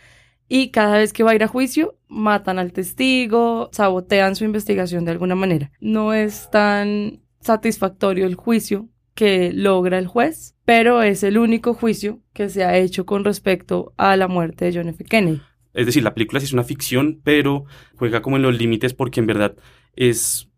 y 0.49 0.71
cada 0.71 0.99
vez 0.99 1.13
que 1.13 1.23
va 1.23 1.33
a 1.33 1.35
ir 1.35 1.43
a 1.43 1.49
juicio 1.49 1.97
matan 2.09 2.59
al 2.59 2.73
testigo, 2.73 3.69
sabotean 3.73 4.37
su 4.37 4.45
investigación 4.45 5.05
de 5.05 5.13
alguna 5.13 5.35
manera. 5.35 5.73
No 5.81 6.15
es 6.15 6.51
tan 6.51 7.21
satisfactorio 7.41 8.27
el 8.27 8.35
juicio 8.35 8.89
que 9.15 9.53
logra 9.53 9.99
el 9.99 10.07
juez, 10.07 10.55
pero 10.65 11.03
es 11.03 11.23
el 11.23 11.39
único 11.39 11.75
juicio 11.75 12.21
que 12.33 12.49
se 12.49 12.65
ha 12.65 12.77
hecho 12.77 13.07
con 13.07 13.25
respecto 13.25 13.93
a 13.97 14.17
la 14.17 14.29
muerte 14.29 14.67
de 14.67 14.75
John 14.75 14.89
F. 14.89 15.05
Kennedy. 15.05 15.41
Es 15.73 15.87
decir, 15.87 16.03
la 16.03 16.15
película 16.15 16.41
sí 16.41 16.47
es 16.47 16.53
una 16.53 16.65
ficción, 16.65 17.21
pero 17.23 17.65
juega 17.97 18.23
como 18.23 18.37
en 18.37 18.43
los 18.43 18.59
límites 18.59 18.95
porque 18.95 19.21
en 19.21 19.27
verdad 19.27 19.57
es 19.95 20.49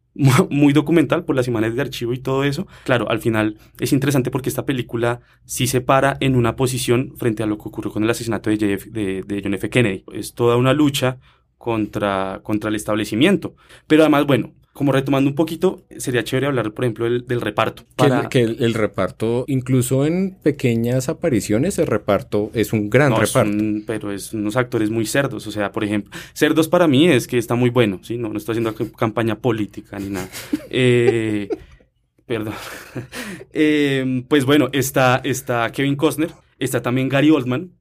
muy 0.50 0.73
documental 0.73 1.25
por 1.25 1.37
las 1.37 1.47
imágenes 1.49 1.77
de 1.77 1.83
archivo 1.83 2.12
y 2.12 2.19
todo 2.19 2.45
eso. 2.45 2.67
Claro, 2.85 3.09
al 3.11 3.21
final 3.21 3.57
es 3.79 3.93
interesante 3.93 4.31
porque 4.31 4.49
esta 4.49 4.65
película 4.65 5.21
sí 5.45 5.67
se 5.67 5.81
para 5.81 6.17
en 6.21 6.35
una 6.35 6.57
posición 6.57 7.15
frente 7.17 7.43
a 7.43 7.47
lo 7.47 7.57
que 7.59 7.69
ocurrió 7.69 7.93
con 7.93 8.05
el 8.05 8.11
asesinato 8.11 8.50
de, 8.50 8.57
de, 8.57 9.23
de 9.27 9.41
John 9.43 9.55
F. 9.55 9.71
Kennedy. 9.71 10.05
Es 10.12 10.35
toda 10.35 10.57
una 10.57 10.73
lucha 10.73 11.19
contra, 11.57 12.41
contra 12.43 12.71
el 12.71 12.77
establecimiento. 12.77 13.55
Pero 13.87 14.03
además, 14.03 14.27
bueno, 14.27 14.53
como 14.79 14.93
retomando 14.93 15.29
un 15.29 15.35
poquito, 15.37 15.85
sería 15.99 16.25
chévere 16.25 16.47
hablar, 16.47 16.73
por 16.73 16.85
ejemplo, 16.85 17.05
del, 17.05 17.27
del 17.27 17.41
reparto. 17.43 17.83
Que, 17.97 18.05
el- 18.05 18.11
Para- 18.11 18.29
que 18.31 18.41
el, 18.43 18.63
el 18.63 18.73
reparto, 18.75 19.45
incluso 19.49 20.07
en 20.07 20.37
pequeñas 20.43 21.09
apariciones, 21.11 21.79
el 21.79 21.87
reparto 21.87 22.51
es 22.55 22.73
un 22.73 22.89
gran 22.89 23.11
No, 23.11 23.17
reparto. 23.19 23.51
son- 23.53 23.85
pero 23.87 24.13
es 24.13 24.33
unos 24.33 24.57
actores 24.57 24.89
muy 24.91 25.05
cerdos. 25.05 25.47
O 25.47 25.51
sea, 25.51 25.73
por 25.73 25.85
ejemplo, 25.85 26.11
cerdos 26.33 26.69
para 26.69 26.89
mí 26.89 27.09
es 27.09 27.27
que 27.27 27.37
está 27.37 27.55
muy 27.57 27.69
bueno, 27.71 28.01
¿sí? 28.03 28.17
No, 28.17 28.29
no 28.31 28.39
estoy 28.39 28.53
haciendo 28.59 28.75
campaña 28.97 29.37
política 29.39 29.99
ni 29.99 30.09
nada. 30.09 30.29
Eh, 30.71 31.49
perdón. 32.27 32.55
Eh, 33.53 34.25
pues 34.29 34.45
bueno, 34.45 34.69
está, 34.73 35.21
está 35.25 35.71
Kevin 35.73 35.97
Costner, 35.97 36.31
está 36.59 36.83
también 36.83 37.09
Gary 37.09 37.31
Oldman, 37.31 37.73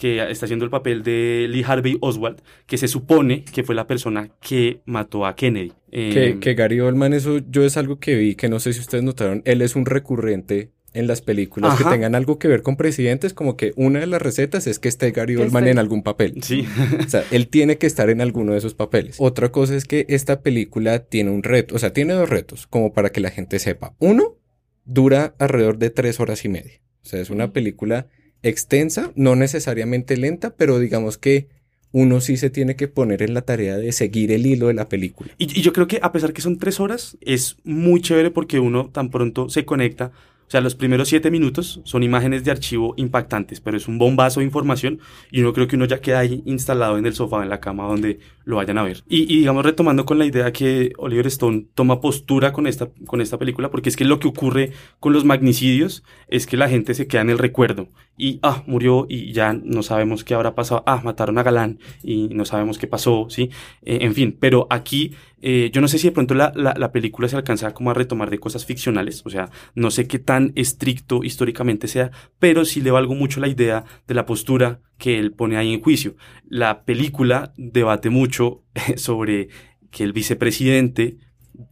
que 0.00 0.30
está 0.30 0.46
haciendo 0.46 0.64
el 0.64 0.70
papel 0.70 1.02
de 1.02 1.46
Lee 1.50 1.62
Harvey 1.64 1.98
Oswald, 2.00 2.40
que 2.66 2.78
se 2.78 2.88
supone 2.88 3.44
que 3.44 3.62
fue 3.62 3.74
la 3.74 3.86
persona 3.86 4.30
que 4.40 4.80
mató 4.86 5.26
a 5.26 5.36
Kennedy. 5.36 5.72
Eh, 5.92 6.10
Que, 6.12 6.40
que 6.40 6.54
Gary 6.54 6.80
Oldman, 6.80 7.12
eso 7.12 7.38
yo 7.50 7.64
es 7.64 7.76
algo 7.76 8.00
que 8.00 8.14
vi, 8.14 8.34
que 8.34 8.48
no 8.48 8.60
sé 8.60 8.72
si 8.72 8.80
ustedes 8.80 9.04
notaron, 9.04 9.42
él 9.44 9.60
es 9.60 9.76
un 9.76 9.84
recurrente 9.84 10.70
en 10.94 11.06
las 11.06 11.20
películas 11.20 11.76
que 11.76 11.84
tengan 11.84 12.14
algo 12.14 12.38
que 12.38 12.48
ver 12.48 12.62
con 12.62 12.76
presidentes, 12.76 13.34
como 13.34 13.56
que 13.56 13.72
una 13.76 14.00
de 14.00 14.06
las 14.06 14.22
recetas 14.22 14.66
es 14.66 14.78
que 14.78 14.88
esté 14.88 15.10
Gary 15.12 15.36
Oldman 15.36 15.68
en 15.68 15.78
algún 15.78 16.02
papel. 16.02 16.42
Sí. 16.42 16.66
O 17.06 17.08
sea, 17.08 17.22
él 17.30 17.48
tiene 17.48 17.76
que 17.76 17.86
estar 17.86 18.08
en 18.08 18.22
alguno 18.22 18.52
de 18.52 18.58
esos 18.58 18.74
papeles. 18.74 19.16
Otra 19.20 19.52
cosa 19.52 19.76
es 19.76 19.84
que 19.84 20.06
esta 20.08 20.40
película 20.40 21.00
tiene 21.00 21.30
un 21.30 21.42
reto, 21.42 21.76
o 21.76 21.78
sea, 21.78 21.92
tiene 21.92 22.14
dos 22.14 22.28
retos, 22.28 22.66
como 22.66 22.92
para 22.92 23.10
que 23.10 23.20
la 23.20 23.30
gente 23.30 23.58
sepa. 23.58 23.94
Uno, 23.98 24.38
dura 24.86 25.34
alrededor 25.38 25.78
de 25.78 25.90
tres 25.90 26.18
horas 26.20 26.44
y 26.46 26.48
media. 26.48 26.80
O 27.02 27.06
sea, 27.06 27.20
es 27.20 27.30
una 27.30 27.52
película 27.52 28.08
extensa, 28.42 29.12
no 29.14 29.36
necesariamente 29.36 30.16
lenta, 30.16 30.54
pero 30.56 30.78
digamos 30.78 31.18
que 31.18 31.48
uno 31.92 32.20
sí 32.20 32.36
se 32.36 32.50
tiene 32.50 32.76
que 32.76 32.88
poner 32.88 33.22
en 33.22 33.34
la 33.34 33.42
tarea 33.42 33.76
de 33.76 33.92
seguir 33.92 34.30
el 34.32 34.46
hilo 34.46 34.68
de 34.68 34.74
la 34.74 34.88
película. 34.88 35.32
Y, 35.38 35.60
yo 35.60 35.72
creo 35.72 35.86
que 35.86 35.98
a 36.02 36.12
pesar 36.12 36.32
que 36.32 36.42
son 36.42 36.58
tres 36.58 36.80
horas, 36.80 37.16
es 37.20 37.56
muy 37.64 38.00
chévere 38.00 38.30
porque 38.30 38.60
uno 38.60 38.90
tan 38.90 39.10
pronto 39.10 39.48
se 39.48 39.64
conecta. 39.64 40.12
O 40.46 40.50
sea, 40.50 40.60
los 40.60 40.74
primeros 40.74 41.08
siete 41.08 41.30
minutos 41.30 41.80
son 41.84 42.02
imágenes 42.02 42.42
de 42.42 42.50
archivo 42.50 42.94
impactantes, 42.96 43.60
pero 43.60 43.76
es 43.76 43.86
un 43.86 43.98
bombazo 43.98 44.40
de 44.40 44.46
información 44.46 44.98
y 45.30 45.42
uno 45.42 45.52
creo 45.52 45.68
que 45.68 45.76
uno 45.76 45.84
ya 45.84 46.00
queda 46.00 46.18
ahí 46.18 46.42
instalado 46.44 46.98
en 46.98 47.06
el 47.06 47.14
sofá, 47.14 47.44
en 47.44 47.48
la 47.48 47.60
cama 47.60 47.86
donde 47.86 48.18
lo 48.44 48.56
vayan 48.56 48.76
a 48.78 48.82
ver. 48.82 49.04
Y, 49.08 49.32
y 49.32 49.38
digamos, 49.38 49.64
retomando 49.64 50.04
con 50.04 50.18
la 50.18 50.24
idea 50.24 50.52
que 50.52 50.92
Oliver 50.98 51.28
Stone 51.28 51.66
toma 51.74 52.00
postura 52.00 52.52
con 52.52 52.66
esta, 52.66 52.90
con 53.06 53.20
esta 53.20 53.38
película, 53.38 53.70
porque 53.70 53.90
es 53.90 53.96
que 53.96 54.04
lo 54.04 54.18
que 54.18 54.26
ocurre 54.26 54.72
con 54.98 55.12
los 55.12 55.24
magnicidios 55.24 56.02
es 56.26 56.48
que 56.48 56.56
la 56.56 56.68
gente 56.68 56.94
se 56.94 57.06
queda 57.06 57.20
en 57.20 57.30
el 57.30 57.38
recuerdo 57.38 57.88
y, 58.20 58.38
ah, 58.42 58.62
murió 58.66 59.06
y 59.08 59.32
ya 59.32 59.52
no 59.52 59.82
sabemos 59.82 60.24
qué 60.24 60.34
habrá 60.34 60.54
pasado, 60.54 60.82
ah, 60.86 61.00
mataron 61.02 61.38
a 61.38 61.42
Galán 61.42 61.78
y 62.02 62.28
no 62.28 62.44
sabemos 62.44 62.78
qué 62.78 62.86
pasó, 62.86 63.26
¿sí? 63.30 63.50
Eh, 63.82 63.98
en 64.02 64.14
fin, 64.14 64.36
pero 64.38 64.66
aquí 64.68 65.14
eh, 65.40 65.70
yo 65.72 65.80
no 65.80 65.88
sé 65.88 65.98
si 65.98 66.08
de 66.08 66.12
pronto 66.12 66.34
la, 66.34 66.52
la, 66.54 66.74
la 66.76 66.92
película 66.92 67.28
se 67.28 67.36
alcanza 67.36 67.72
como 67.72 67.90
a 67.90 67.94
retomar 67.94 68.28
de 68.28 68.38
cosas 68.38 68.66
ficcionales, 68.66 69.22
o 69.24 69.30
sea, 69.30 69.48
no 69.74 69.90
sé 69.90 70.06
qué 70.06 70.18
tan 70.18 70.52
estricto 70.54 71.24
históricamente 71.24 71.88
sea, 71.88 72.10
pero 72.38 72.64
sí 72.64 72.82
le 72.82 72.90
valgo 72.90 73.14
mucho 73.14 73.40
la 73.40 73.48
idea 73.48 73.84
de 74.06 74.14
la 74.14 74.26
postura 74.26 74.80
que 74.98 75.18
él 75.18 75.32
pone 75.32 75.56
ahí 75.56 75.72
en 75.72 75.80
juicio. 75.80 76.14
La 76.48 76.84
película 76.84 77.54
debate 77.56 78.10
mucho 78.10 78.62
sobre 78.96 79.48
que 79.90 80.04
el 80.04 80.12
vicepresidente, 80.12 81.16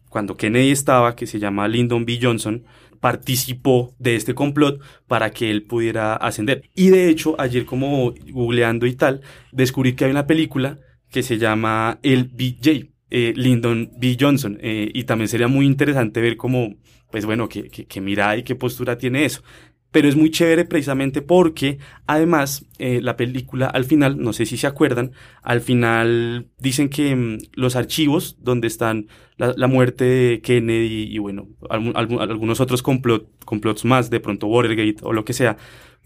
cuando 0.09 0.37
Kennedy 0.37 0.71
estaba, 0.71 1.15
que 1.15 1.27
se 1.27 1.39
llama 1.39 1.69
Lyndon 1.69 2.07
B. 2.07 2.19
Johnson, 2.21 2.65
participó 3.01 3.95
de 3.99 4.17
este 4.17 4.35
complot 4.35 4.81
para 5.07 5.31
que 5.31 5.51
él 5.51 5.63
pudiera 5.65 6.15
ascender. 6.15 6.69
Y 6.75 6.89
de 6.89 7.09
hecho, 7.09 7.41
ayer 7.41 7.65
como 7.65 8.13
googleando 8.31 8.87
y 8.87 8.95
tal, 8.95 9.21
descubrí 9.53 9.95
que 9.95 10.05
hay 10.05 10.11
una 10.11 10.27
película 10.27 10.79
que 11.11 11.23
se 11.23 11.39
llama 11.39 11.99
El 12.03 12.25
BJ, 12.25 12.91
eh, 13.11 13.33
Lyndon 13.37 13.91
B. 13.99 14.17
Johnson, 14.21 14.59
eh, 14.61 14.91
y 14.93 15.05
también 15.05 15.29
sería 15.29 15.49
muy 15.49 15.67
interesante 15.67 16.21
ver 16.21 16.37
cómo, 16.37 16.77
pues 17.11 17.25
bueno, 17.25 17.49
qué, 17.49 17.69
qué, 17.69 17.87
qué 17.87 18.01
mirada 18.01 18.37
y 18.37 18.43
qué 18.43 18.55
postura 18.55 18.99
tiene 18.99 19.25
eso. 19.25 19.43
Pero 19.91 20.07
es 20.09 20.17
muy 20.17 20.31
chévere 20.31 20.67
precisamente 20.67 21.23
porque 21.23 21.79
además 22.07 22.67
eh, 22.79 23.01
la 23.03 23.17
película 23.17 23.67
al 23.67 23.85
final, 23.85 24.19
no 24.19 24.35
sé 24.35 24.45
si 24.45 24.59
se 24.59 24.67
acuerdan, 24.67 25.13
al 25.43 25.63
final 25.63 26.49
dicen 26.59 26.91
que 26.91 27.17
mm, 27.17 27.39
los 27.55 27.75
archivos 27.75 28.37
donde 28.41 28.67
están 28.69 29.09
la, 29.39 29.67
muerte 29.67 30.05
de 30.05 30.41
Kennedy 30.43 31.05
y 31.11 31.19
bueno, 31.19 31.49
algún- 31.71 31.97
algunos 31.97 32.61
otros 32.61 32.83
complot, 32.83 33.29
complots 33.47 33.85
más, 33.85 34.11
de 34.11 34.21
pronto 34.21 34.47
Watergate 34.49 34.97
o 35.03 35.13
lo 35.13 35.25
que 35.25 35.33
sea, 35.33 35.57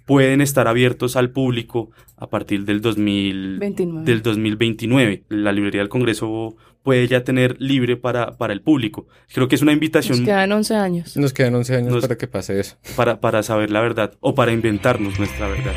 pueden 0.05 0.41
estar 0.41 0.69
abiertos 0.69 1.17
al 1.17 1.31
público 1.31 1.91
a 2.17 2.29
partir 2.29 2.65
del 2.65 2.81
2000, 2.81 3.59
29. 3.59 4.05
del 4.07 4.23
2029. 4.23 5.25
La 5.29 5.53
librería 5.53 5.81
del 5.81 5.89
Congreso 5.89 6.57
puede 6.83 7.07
ya 7.07 7.23
tener 7.25 7.57
libre 7.61 7.97
para, 7.97 8.37
para 8.37 8.53
el 8.53 8.61
público. 8.61 9.07
Creo 9.33 9.47
que 9.49 9.55
es 9.55 9.63
una 9.63 9.71
Nos 9.73 9.77
invitación 9.77 10.25
quedan 10.25 10.51
11 10.53 10.75
años. 10.75 11.17
Nos 11.17 11.33
quedan 11.33 11.55
11 11.55 11.77
años 11.77 11.93
Nos- 11.95 12.03
para 12.03 12.17
que 12.17 12.27
pase 12.27 12.59
eso. 12.59 12.77
para, 12.97 13.21
para 13.21 13.43
saber 13.43 13.71
la 13.71 13.81
verdad 13.81 14.15
o 14.21 14.35
para 14.35 14.53
inventarnos 14.53 15.19
nuestra 15.19 15.47
verdad. 15.49 15.73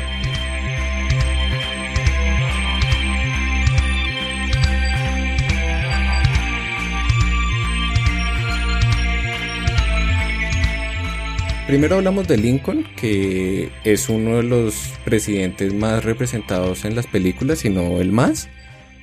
Primero 11.66 11.96
hablamos 11.96 12.28
de 12.28 12.36
Lincoln, 12.36 12.84
que 12.94 13.72
es 13.82 14.08
uno 14.08 14.36
de 14.36 14.44
los 14.44 14.92
presidentes 15.04 15.74
más 15.74 16.04
representados 16.04 16.84
en 16.84 16.94
las 16.94 17.08
películas, 17.08 17.58
si 17.58 17.70
no 17.70 18.00
el 18.00 18.12
más. 18.12 18.48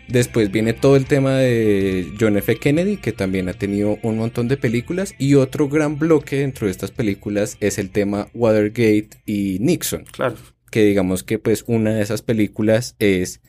Después 0.07 0.49
viene 0.49 0.71
todo 0.71 0.95
el 0.95 1.05
tema 1.05 1.39
de 1.39 2.13
John 2.17 2.37
F. 2.37 2.55
Kennedy, 2.55 2.95
que 2.95 3.11
también 3.11 3.49
ha 3.49 3.53
tenido 3.53 3.99
un 4.01 4.17
montón 4.17 4.47
de 4.47 4.55
películas. 4.55 5.13
Y 5.17 5.35
otro 5.35 5.67
gran 5.67 5.99
bloque 5.99 6.37
dentro 6.37 6.67
de 6.67 6.71
estas 6.71 6.91
películas 6.91 7.57
es 7.59 7.77
el 7.77 7.89
tema 7.89 8.29
Watergate 8.33 9.09
y 9.25 9.57
Nixon. 9.59 10.05
Claro. 10.05 10.37
Que 10.71 10.85
digamos 10.85 11.23
que 11.23 11.39
pues 11.39 11.65
una 11.67 11.95
de 11.95 12.01
esas 12.01 12.21
películas 12.21 12.95
es 12.97 13.41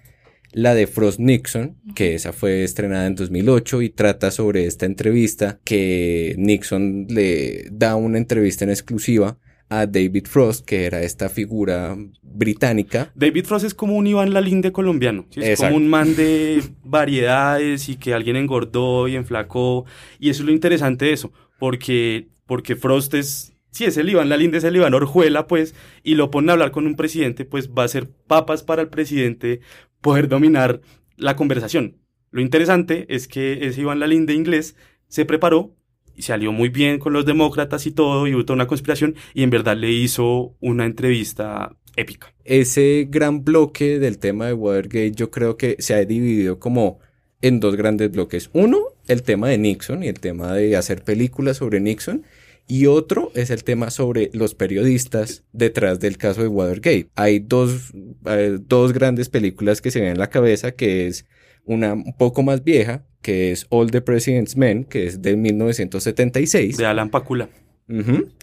la 0.55 0.75
de 0.75 0.87
Frost 0.87 1.19
Nixon, 1.19 1.77
que 1.95 2.15
esa 2.15 2.33
fue 2.33 2.63
estrenada 2.63 3.07
en 3.07 3.17
2008 3.17 3.83
y 3.83 3.91
trata 3.91 4.31
sobre 4.31 4.67
esta 4.67 4.87
entrevista 4.87 5.59
que 5.65 6.35
Nixon 6.39 7.07
le 7.11 7.67
da 7.73 7.97
una 7.97 8.19
entrevista 8.19 8.65
en 8.65 8.71
exclusiva 8.71 9.37
a 9.69 9.87
David 9.87 10.27
Frost, 10.27 10.65
que 10.65 10.85
era 10.85 11.03
esta 11.03 11.29
figura 11.29 11.97
británica. 12.23 13.11
David 13.15 13.47
Frost 13.47 13.65
es 13.65 13.75
como 13.75 13.97
un 13.97 14.07
Iván 14.07 14.33
Lalinde 14.33 14.71
colombiano. 14.71 15.27
¿sí? 15.31 15.41
Es 15.41 15.49
Exacto. 15.49 15.73
como 15.73 15.85
un 15.85 15.91
man 15.91 16.15
de 16.15 16.63
variedades 16.85 17.89
y 17.89 17.97
que 17.97 18.15
alguien 18.15 18.37
engordó 18.37 19.09
y 19.09 19.17
enflacó. 19.17 19.85
Y 20.21 20.31
eso 20.31 20.43
es 20.43 20.47
lo 20.47 20.53
interesante 20.53 21.07
de 21.07 21.13
eso. 21.13 21.33
Porque, 21.59 22.29
porque 22.47 22.77
Frost 22.77 23.15
es. 23.15 23.51
Sí, 23.71 23.85
es 23.87 23.97
el 23.97 24.09
Iván 24.09 24.29
Lalinde, 24.29 24.59
es 24.59 24.65
el 24.65 24.77
Iván 24.77 24.95
Orjuela, 24.95 25.49
pues, 25.49 25.75
y 26.05 26.15
lo 26.15 26.31
ponen 26.31 26.51
a 26.51 26.53
hablar 26.53 26.71
con 26.71 26.87
un 26.87 26.95
presidente, 26.95 27.45
pues 27.45 27.71
va 27.71 27.83
a 27.83 27.89
ser 27.89 28.09
papas 28.29 28.63
para 28.63 28.83
el 28.83 28.89
presidente 28.89 29.63
poder 30.05 30.29
dominar 30.29 30.83
la 31.17 31.35
conversación. 31.35 31.97
Lo 32.31 32.43
interesante 32.43 33.07
es 33.09 33.27
que 33.27 33.67
ese 33.67 33.81
Iván 33.81 34.01
Lalinde 34.01 34.35
inglés 34.35 34.77
se 35.09 35.25
preparó 35.25 35.75
y 36.15 36.23
salió 36.23 36.53
muy 36.53 36.69
bien 36.69 36.99
con 36.99 37.15
los 37.15 37.25
demócratas 37.25 37.87
y 37.87 37.91
todo, 37.91 38.29
y 38.29 38.35
hubo 38.35 38.45
toda 38.45 38.57
una 38.57 38.67
conspiración, 38.67 39.17
y 39.33 39.43
en 39.43 39.51
verdad 39.51 39.77
le 39.77 39.91
hizo 39.91 40.55
una 40.61 40.85
entrevista 40.85 41.75
épica. 41.97 42.35
Ese 42.45 43.09
gran 43.09 43.45
bloque 43.45 43.99
del 43.99 44.19
tema 44.19 44.47
de 44.47 44.53
Watergate 44.53 45.13
yo 45.13 45.31
creo 45.31 45.57
que 45.57 45.77
se 45.79 45.95
ha 45.95 46.05
dividido 46.05 46.59
como 46.59 47.01
en 47.41 47.59
dos 47.59 47.75
grandes 47.75 48.13
bloques. 48.13 48.51
Uno, 48.53 48.81
el 49.09 49.23
tema 49.23 49.49
de 49.49 49.57
Nixon 49.57 50.05
y 50.05 50.09
el 50.09 50.21
tema 50.21 50.53
de 50.53 50.77
hacer 50.77 51.03
películas 51.03 51.57
sobre 51.57 51.81
Nixon. 51.81 52.25
Y 52.67 52.87
otro 52.87 53.31
es 53.35 53.51
el 53.51 53.63
tema 53.65 53.91
sobre 53.91 54.31
los 54.33 54.55
periodistas 54.55 55.45
detrás 55.53 56.01
del 56.01 56.17
caso 56.17 56.41
de 56.43 56.49
Watergate. 56.49 57.09
Hay 57.15 57.39
dos, 57.41 57.93
eh, 58.27 58.59
dos 58.61 58.93
grandes 58.93 59.29
películas 59.29 59.81
que 59.83 59.91
se 59.91 60.01
ven 60.01 60.11
en 60.11 60.19
la 60.19 60.31
cabeza, 60.31 60.73
que 60.73 61.07
es 61.07 61.27
una 61.67 61.93
un 61.93 62.17
poco 62.17 62.43
más 62.43 62.65
vieja, 62.65 63.05
que 63.23 63.53
es 63.53 63.67
All 63.71 63.91
the 63.91 64.01
President's 64.01 64.57
Men, 64.57 64.85
que 64.85 65.07
es 65.07 65.21
de 65.23 65.37
1976. 65.37 66.77
De 66.77 66.87
Alan 66.87 67.11
Pakula. 67.11 67.49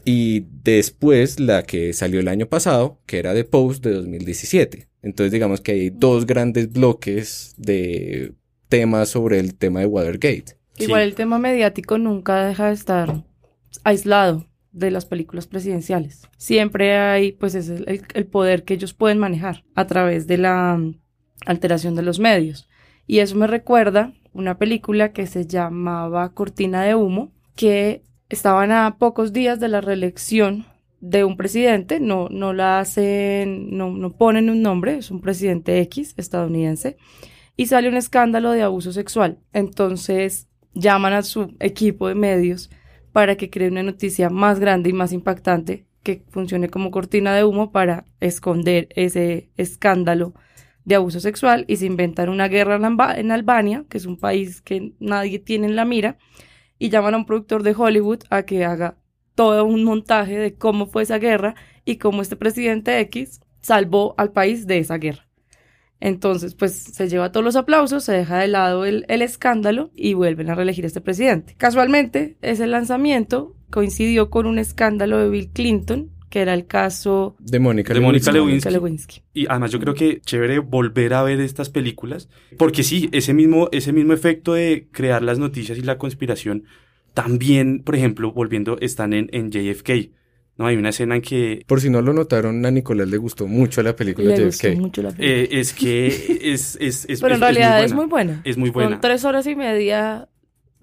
Y 0.05 0.45
después 0.63 1.39
la 1.39 1.63
que 1.63 1.93
salió 1.93 2.19
el 2.19 2.27
año 2.27 2.45
pasado, 2.47 2.99
que 3.07 3.17
era 3.17 3.33
The 3.33 3.43
Post 3.43 3.83
de 3.83 3.93
2017. 3.93 4.87
Entonces 5.01 5.31
digamos 5.31 5.61
que 5.61 5.71
hay 5.71 5.89
dos 5.89 6.27
grandes 6.27 6.71
bloques 6.71 7.55
de 7.57 8.33
temas 8.69 9.09
sobre 9.09 9.39
el 9.39 9.55
tema 9.55 9.79
de 9.79 9.87
Watergate. 9.87 10.57
Igual 10.77 11.01
Sí. 11.01 11.07
el 11.09 11.15
tema 11.15 11.39
mediático 11.39 11.97
nunca 11.97 12.45
deja 12.45 12.67
de 12.67 12.73
estar 12.73 13.23
aislado 13.83 14.47
de 14.71 14.91
las 14.91 15.05
películas 15.05 15.47
presidenciales. 15.47 16.27
Siempre 16.37 16.97
hay, 16.97 17.33
pues, 17.33 17.55
es 17.55 17.69
el, 17.69 18.25
poder 18.27 18.63
que 18.63 18.73
ellos 18.73 18.93
pueden 18.93 19.19
manejar 19.19 19.63
a 19.75 19.85
través 19.85 20.27
de 20.27 20.37
la 20.37 20.77
mm, 20.77 20.99
alteración 21.45 21.95
de 21.95 22.03
los 22.03 22.19
medios. 22.19 22.69
Y 23.07 23.19
eso 23.19 23.35
me 23.35 23.47
recuerda 23.47 24.13
una 24.33 24.57
película 24.57 25.11
que 25.11 25.27
se 25.27 25.45
llamaba 25.45 26.33
Cortina 26.33 26.83
de 26.83 26.95
Humo, 26.95 27.33
que 27.55 28.03
estaban 28.29 28.71
a 28.71 28.97
pocos 28.97 29.33
días 29.33 29.59
de 29.59 29.67
la 29.67 29.81
reelección 29.81 30.65
de 31.01 31.23
un 31.25 31.35
presidente, 31.35 31.99
no, 31.99 32.29
no 32.29 32.53
la 32.53 32.79
hacen, 32.79 33.75
no, 33.75 33.89
no 33.89 34.15
ponen 34.15 34.49
un 34.49 34.61
nombre, 34.61 34.97
es 34.97 35.11
un 35.11 35.19
presidente 35.19 35.79
X 35.81 36.13
estadounidense, 36.15 36.95
y 37.57 37.65
sale 37.65 37.89
un 37.89 37.97
escándalo 37.97 38.51
de 38.51 38.61
abuso 38.61 38.93
sexual. 38.93 39.39
Entonces 39.51 40.47
llaman 40.73 41.13
a 41.13 41.23
su 41.23 41.53
equipo 41.59 42.07
de 42.07 42.15
medios 42.15 42.69
para 43.11 43.35
que 43.35 43.49
cree 43.49 43.69
una 43.69 43.83
noticia 43.83 44.29
más 44.29 44.59
grande 44.59 44.89
y 44.89 44.93
más 44.93 45.13
impactante 45.13 45.85
que 46.03 46.23
funcione 46.29 46.69
como 46.69 46.91
cortina 46.91 47.35
de 47.35 47.43
humo 47.43 47.71
para 47.71 48.05
esconder 48.19 48.87
ese 48.95 49.51
escándalo 49.57 50.33
de 50.83 50.95
abuso 50.95 51.19
sexual 51.19 51.65
y 51.67 51.75
se 51.75 51.85
inventan 51.85 52.29
una 52.29 52.47
guerra 52.47 52.75
en, 52.75 52.85
Alba- 52.85 53.19
en 53.19 53.31
Albania, 53.31 53.85
que 53.87 53.97
es 53.97 54.05
un 54.05 54.17
país 54.17 54.61
que 54.61 54.93
nadie 54.99 55.39
tiene 55.39 55.67
en 55.67 55.75
la 55.75 55.85
mira, 55.85 56.17
y 56.79 56.89
llaman 56.89 57.13
a 57.13 57.17
un 57.17 57.25
productor 57.25 57.61
de 57.63 57.75
Hollywood 57.77 58.23
a 58.31 58.43
que 58.43 58.65
haga 58.65 58.97
todo 59.35 59.65
un 59.65 59.83
montaje 59.83 60.37
de 60.37 60.55
cómo 60.55 60.87
fue 60.87 61.03
esa 61.03 61.19
guerra 61.19 61.55
y 61.85 61.97
cómo 61.97 62.21
este 62.21 62.35
presidente 62.35 62.99
X 63.01 63.41
salvó 63.59 64.15
al 64.17 64.31
país 64.31 64.65
de 64.65 64.79
esa 64.79 64.97
guerra. 64.97 65.30
Entonces, 66.01 66.55
pues 66.55 66.73
se 66.73 67.07
lleva 67.07 67.31
todos 67.31 67.43
los 67.43 67.55
aplausos, 67.55 68.03
se 68.03 68.11
deja 68.11 68.39
de 68.39 68.47
lado 68.47 68.85
el, 68.85 69.05
el 69.07 69.21
escándalo 69.21 69.91
y 69.95 70.15
vuelven 70.15 70.49
a 70.49 70.55
reelegir 70.55 70.83
a 70.83 70.87
este 70.87 70.99
presidente. 70.99 71.53
Casualmente, 71.57 72.37
ese 72.41 72.65
lanzamiento 72.67 73.55
coincidió 73.69 74.31
con 74.31 74.47
un 74.47 74.57
escándalo 74.57 75.19
de 75.19 75.29
Bill 75.29 75.49
Clinton, 75.53 76.09
que 76.31 76.39
era 76.41 76.53
el 76.55 76.65
caso 76.65 77.35
De 77.39 77.59
Mónica 77.59 77.93
De 77.93 77.99
Mónica 77.99 78.31
Lewinsky. 78.31 78.65
de 78.65 78.71
Lewinsky. 78.71 79.19
Lewinsky. 79.19 79.21
Y 79.33 79.45
además 79.47 79.71
yo 79.71 79.79
creo 79.79 79.93
que 79.93 80.21
chévere 80.21 80.59
volver 80.59 81.13
a 81.13 81.21
ver 81.21 81.39
estas 81.39 81.69
películas, 81.69 82.29
porque 82.57 82.81
sí, 82.83 83.09
ese 83.11 83.33
mismo, 83.33 83.69
ese 83.71 83.93
mismo 83.93 84.13
efecto 84.13 84.53
de 84.53 84.87
crear 84.91 85.21
las 85.21 85.37
noticias 85.37 85.77
y 85.77 85.81
la 85.81 85.99
conspiración, 85.99 86.63
también, 87.13 87.83
por 87.83 87.95
ejemplo, 87.95 88.31
volviendo, 88.31 88.79
están 88.79 89.13
en, 89.13 89.29
en 89.33 89.51
JFK. 89.51 90.09
¿No? 90.57 90.67
Hay 90.67 90.75
una 90.75 90.89
escena 90.89 91.15
en 91.15 91.21
que 91.21 91.63
Por 91.67 91.81
si 91.81 91.89
no 91.89 92.01
lo 92.01 92.13
notaron, 92.13 92.65
a 92.65 92.71
Nicolás 92.71 93.07
le 93.07 93.17
gustó 93.17 93.47
mucho 93.47 93.81
la 93.83 93.95
película 93.95 94.35
Le 94.35 94.45
gustó 94.45 94.67
JFK. 94.67 94.77
mucho 94.79 95.01
la 95.01 95.09
película. 95.11 95.29
eh, 95.39 95.49
es 95.51 95.73
que 95.73 96.07
es, 96.53 96.77
es, 96.79 97.05
es, 97.09 97.21
Pero 97.21 97.35
en 97.35 97.35
es- 97.35 97.39
realidad 97.41 97.83
es 97.83 97.93
muy 97.93 98.05
buena. 98.05 98.41
es 98.43 98.45
muy 98.45 98.45
buena. 98.45 98.45
Es 98.45 98.57
muy 98.57 98.69
buena. 98.69 98.89
Son 98.91 99.01
tres 99.01 99.25
horas 99.25 99.47
y 99.47 99.55
media 99.55 100.27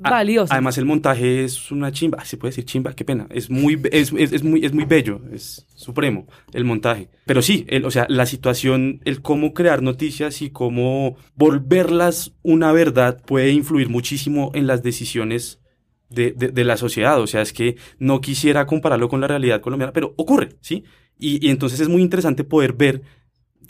valiosas. 0.01 0.53
Además 0.53 0.79
el 0.79 0.85
montaje 0.85 1.43
es 1.43 1.73
una 1.73 1.91
chimba, 1.91 2.25
se 2.25 2.37
puede 2.37 2.51
decir 2.53 2.65
chimba, 2.65 2.95
qué 2.95 3.05
pena. 3.05 3.27
Es 3.31 3.51
muy 3.51 3.81
es, 3.91 4.13
es, 4.17 4.33
es 4.33 4.43
muy 4.45 4.65
es 4.65 4.73
muy 4.73 4.85
bello, 4.85 5.21
es 5.33 5.67
supremo 5.75 6.29
el 6.53 6.65
montaje. 6.65 7.09
Pero 7.27 7.43
sí, 7.43 7.65
el, 7.69 7.85
o 7.85 7.91
sea, 7.91 8.07
la 8.09 8.25
situación, 8.27 9.01
el 9.05 9.23
cómo 9.23 9.55
crear 9.55 9.83
noticias 9.83 10.41
y 10.41 10.51
cómo 10.51 11.17
volverlas 11.35 12.33
una 12.43 12.71
verdad 12.73 13.21
puede 13.27 13.51
influir 13.51 13.89
muchísimo 13.89 14.53
en 14.55 14.67
las 14.69 14.83
decisiones 14.85 15.61
de, 16.09 16.33
de, 16.33 16.49
de 16.49 16.65
la 16.65 16.77
sociedad. 16.77 17.21
O 17.21 17.27
sea, 17.27 17.43
es 17.43 17.53
que 17.53 17.77
no 17.99 18.21
quisiera 18.21 18.67
compararlo 18.67 19.09
con 19.09 19.21
la 19.21 19.29
realidad 19.29 19.61
colombiana, 19.61 19.93
pero 19.93 20.15
ocurre, 20.17 20.50
¿sí? 20.61 20.85
Y, 21.19 21.45
y 21.47 21.50
entonces 21.50 21.81
es 21.81 21.88
muy 21.88 22.03
interesante 22.03 22.45
poder 22.45 22.73
ver 22.73 23.03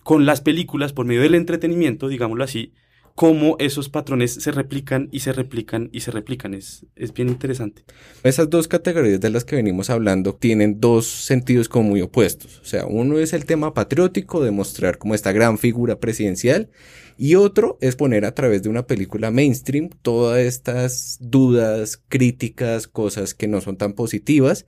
con 0.05 0.27
las 0.27 0.41
películas, 0.41 0.93
por 0.93 1.07
medio 1.07 1.23
del 1.23 1.35
entretenimiento, 1.35 2.09
digámoslo 2.09 2.45
así, 2.45 2.73
cómo 3.15 3.57
esos 3.59 3.89
patrones 3.89 4.33
se 4.33 4.53
replican 4.53 5.09
y 5.11 5.21
se 5.21 5.33
replican 5.33 5.91
y 5.93 6.01
se 6.01 6.13
replican. 6.13 6.55
Es, 6.55 6.87
es 6.95 7.13
bien 7.13 7.29
interesante. 7.29 7.83
Esas 8.23 8.49
dos 8.49 8.69
categorías 8.69 9.21
de 9.21 9.29
las 9.29 9.45
que 9.45 9.57
venimos 9.57 9.91
hablando 9.91 10.35
tienen 10.35 10.81
dos 10.81 11.07
sentidos 11.07 11.69
como 11.69 11.91
muy 11.91 12.01
opuestos. 12.01 12.61
O 12.61 12.65
sea, 12.65 12.87
uno 12.87 13.19
es 13.19 13.33
el 13.33 13.45
tema 13.45 13.75
patriótico, 13.75 14.45
demostrar 14.45 14.99
como 14.99 15.17
esta 15.17 15.33
gran 15.33 15.59
figura 15.59 15.99
presidencial, 15.99 16.71
y 17.19 17.35
otro 17.35 17.77
es 17.81 17.97
poner 17.97 18.25
a 18.25 18.33
través 18.35 18.63
de 18.63 18.69
una 18.71 18.87
película 18.87 19.31
mainstream 19.31 19.91
todas 20.03 20.39
estas 20.39 21.19
dudas, 21.21 22.03
críticas, 22.09 22.87
cosas 22.89 23.35
que 23.35 23.49
no 23.49 23.61
son 23.61 23.77
tan 23.77 23.93
positivas. 23.93 24.67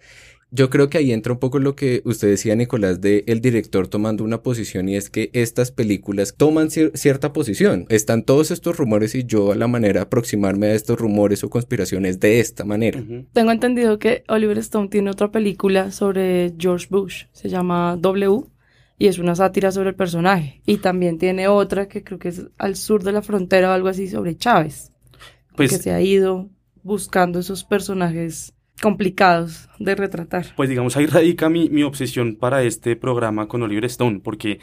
Yo 0.52 0.68
creo 0.68 0.90
que 0.90 0.98
ahí 0.98 1.12
entra 1.12 1.32
un 1.32 1.38
poco 1.38 1.60
lo 1.60 1.76
que 1.76 2.02
usted 2.04 2.26
decía, 2.26 2.56
Nicolás, 2.56 3.00
de 3.00 3.22
el 3.28 3.40
director 3.40 3.86
tomando 3.86 4.24
una 4.24 4.42
posición 4.42 4.88
y 4.88 4.96
es 4.96 5.08
que 5.08 5.30
estas 5.32 5.70
películas 5.70 6.34
toman 6.36 6.70
cier- 6.70 6.90
cierta 6.96 7.32
posición. 7.32 7.86
Están 7.88 8.24
todos 8.24 8.50
estos 8.50 8.76
rumores 8.76 9.14
y 9.14 9.22
yo 9.22 9.52
a 9.52 9.54
la 9.54 9.68
manera 9.68 10.00
de 10.00 10.00
aproximarme 10.06 10.66
a 10.66 10.74
estos 10.74 10.98
rumores 10.98 11.44
o 11.44 11.50
conspiraciones 11.50 12.18
de 12.18 12.40
esta 12.40 12.64
manera. 12.64 13.00
Tengo 13.32 13.52
entendido 13.52 14.00
que 14.00 14.24
Oliver 14.26 14.58
Stone 14.58 14.88
tiene 14.88 15.10
otra 15.12 15.30
película 15.30 15.92
sobre 15.92 16.52
George 16.58 16.88
Bush, 16.90 17.26
se 17.32 17.48
llama 17.48 17.96
W, 18.00 18.42
y 19.00 19.08
es 19.08 19.18
una 19.18 19.34
sátira 19.34 19.72
sobre 19.72 19.88
el 19.90 19.94
personaje. 19.96 20.60
Y 20.66 20.76
también 20.76 21.18
tiene 21.18 21.48
otra 21.48 21.88
que 21.88 22.04
creo 22.04 22.18
que 22.20 22.28
es 22.28 22.46
al 22.58 22.76
sur 22.76 23.02
de 23.02 23.12
la 23.12 23.22
frontera 23.22 23.70
o 23.70 23.72
algo 23.72 23.88
así 23.88 24.06
sobre 24.08 24.36
Chávez, 24.36 24.92
que 25.56 25.56
Pues, 25.56 25.70
se 25.78 25.90
ha 25.92 26.02
ido 26.02 26.50
buscando 26.84 27.38
esos 27.40 27.64
personajes 27.64 28.52
complicados 28.82 29.70
de 29.78 29.94
retratar. 29.94 30.46
pues 30.54 30.68
digamos, 30.68 30.96
ahí 30.98 31.06
radica 31.06 31.48
mi, 31.48 31.70
mi 31.70 31.82
obsesión 31.82 32.36
para 32.36 32.62
este 32.62 32.94
programa 32.94 33.48
con 33.48 33.62
Oliver 33.62 33.86
Stone, 33.86 34.20
porque 34.20 34.60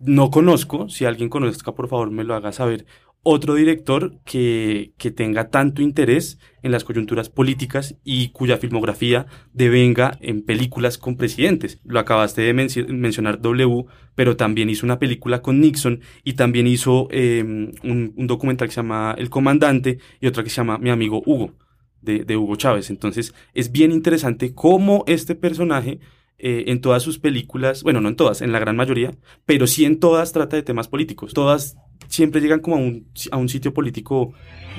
no 0.00 0.30
conozco, 0.30 0.88
si 0.88 1.04
alguien 1.04 1.28
conozca, 1.28 1.72
por 1.72 1.88
favor 1.88 2.10
me 2.10 2.24
lo 2.24 2.34
haga 2.34 2.52
saber, 2.52 2.86
otro 3.28 3.56
director 3.56 4.20
que, 4.24 4.92
que 4.98 5.10
tenga 5.10 5.50
tanto 5.50 5.82
interés 5.82 6.38
en 6.62 6.70
las 6.70 6.84
coyunturas 6.84 7.28
políticas 7.28 7.96
y 8.04 8.28
cuya 8.28 8.56
filmografía 8.56 9.26
devenga 9.52 10.16
en 10.20 10.42
películas 10.42 10.96
con 10.96 11.16
presidentes. 11.16 11.80
Lo 11.84 11.98
acabaste 11.98 12.42
de 12.42 12.54
menci- 12.54 12.86
mencionar 12.86 13.40
W, 13.40 13.84
pero 14.14 14.36
también 14.36 14.70
hizo 14.70 14.86
una 14.86 15.00
película 15.00 15.42
con 15.42 15.60
Nixon 15.60 16.02
y 16.22 16.34
también 16.34 16.68
hizo 16.68 17.08
eh, 17.10 17.42
un, 17.42 18.14
un 18.16 18.26
documental 18.28 18.68
que 18.68 18.74
se 18.74 18.80
llama 18.80 19.16
El 19.18 19.28
Comandante 19.28 19.98
y 20.20 20.28
otra 20.28 20.44
que 20.44 20.50
se 20.50 20.56
llama 20.56 20.78
Mi 20.78 20.90
amigo 20.90 21.20
Hugo, 21.26 21.54
de, 22.00 22.24
de 22.24 22.36
Hugo 22.36 22.54
Chávez. 22.54 22.90
Entonces 22.90 23.34
es 23.54 23.72
bien 23.72 23.90
interesante 23.90 24.54
cómo 24.54 25.02
este 25.08 25.34
personaje 25.34 25.98
eh, 26.38 26.64
en 26.68 26.80
todas 26.80 27.02
sus 27.02 27.18
películas, 27.18 27.82
bueno, 27.82 28.00
no 28.00 28.08
en 28.08 28.16
todas, 28.16 28.40
en 28.40 28.52
la 28.52 28.60
gran 28.60 28.76
mayoría, 28.76 29.10
pero 29.46 29.66
sí 29.66 29.84
en 29.84 29.98
todas 29.98 30.32
trata 30.32 30.54
de 30.54 30.62
temas 30.62 30.86
políticos. 30.86 31.32
Todas 31.32 31.76
siempre 32.08 32.40
llegan 32.40 32.60
como 32.60 32.76
a 32.76 32.78
un, 32.78 33.06
a 33.30 33.36
un 33.36 33.48
sitio 33.48 33.72
político 33.72 34.32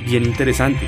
bien 0.06 0.26
interesante. 0.26 0.88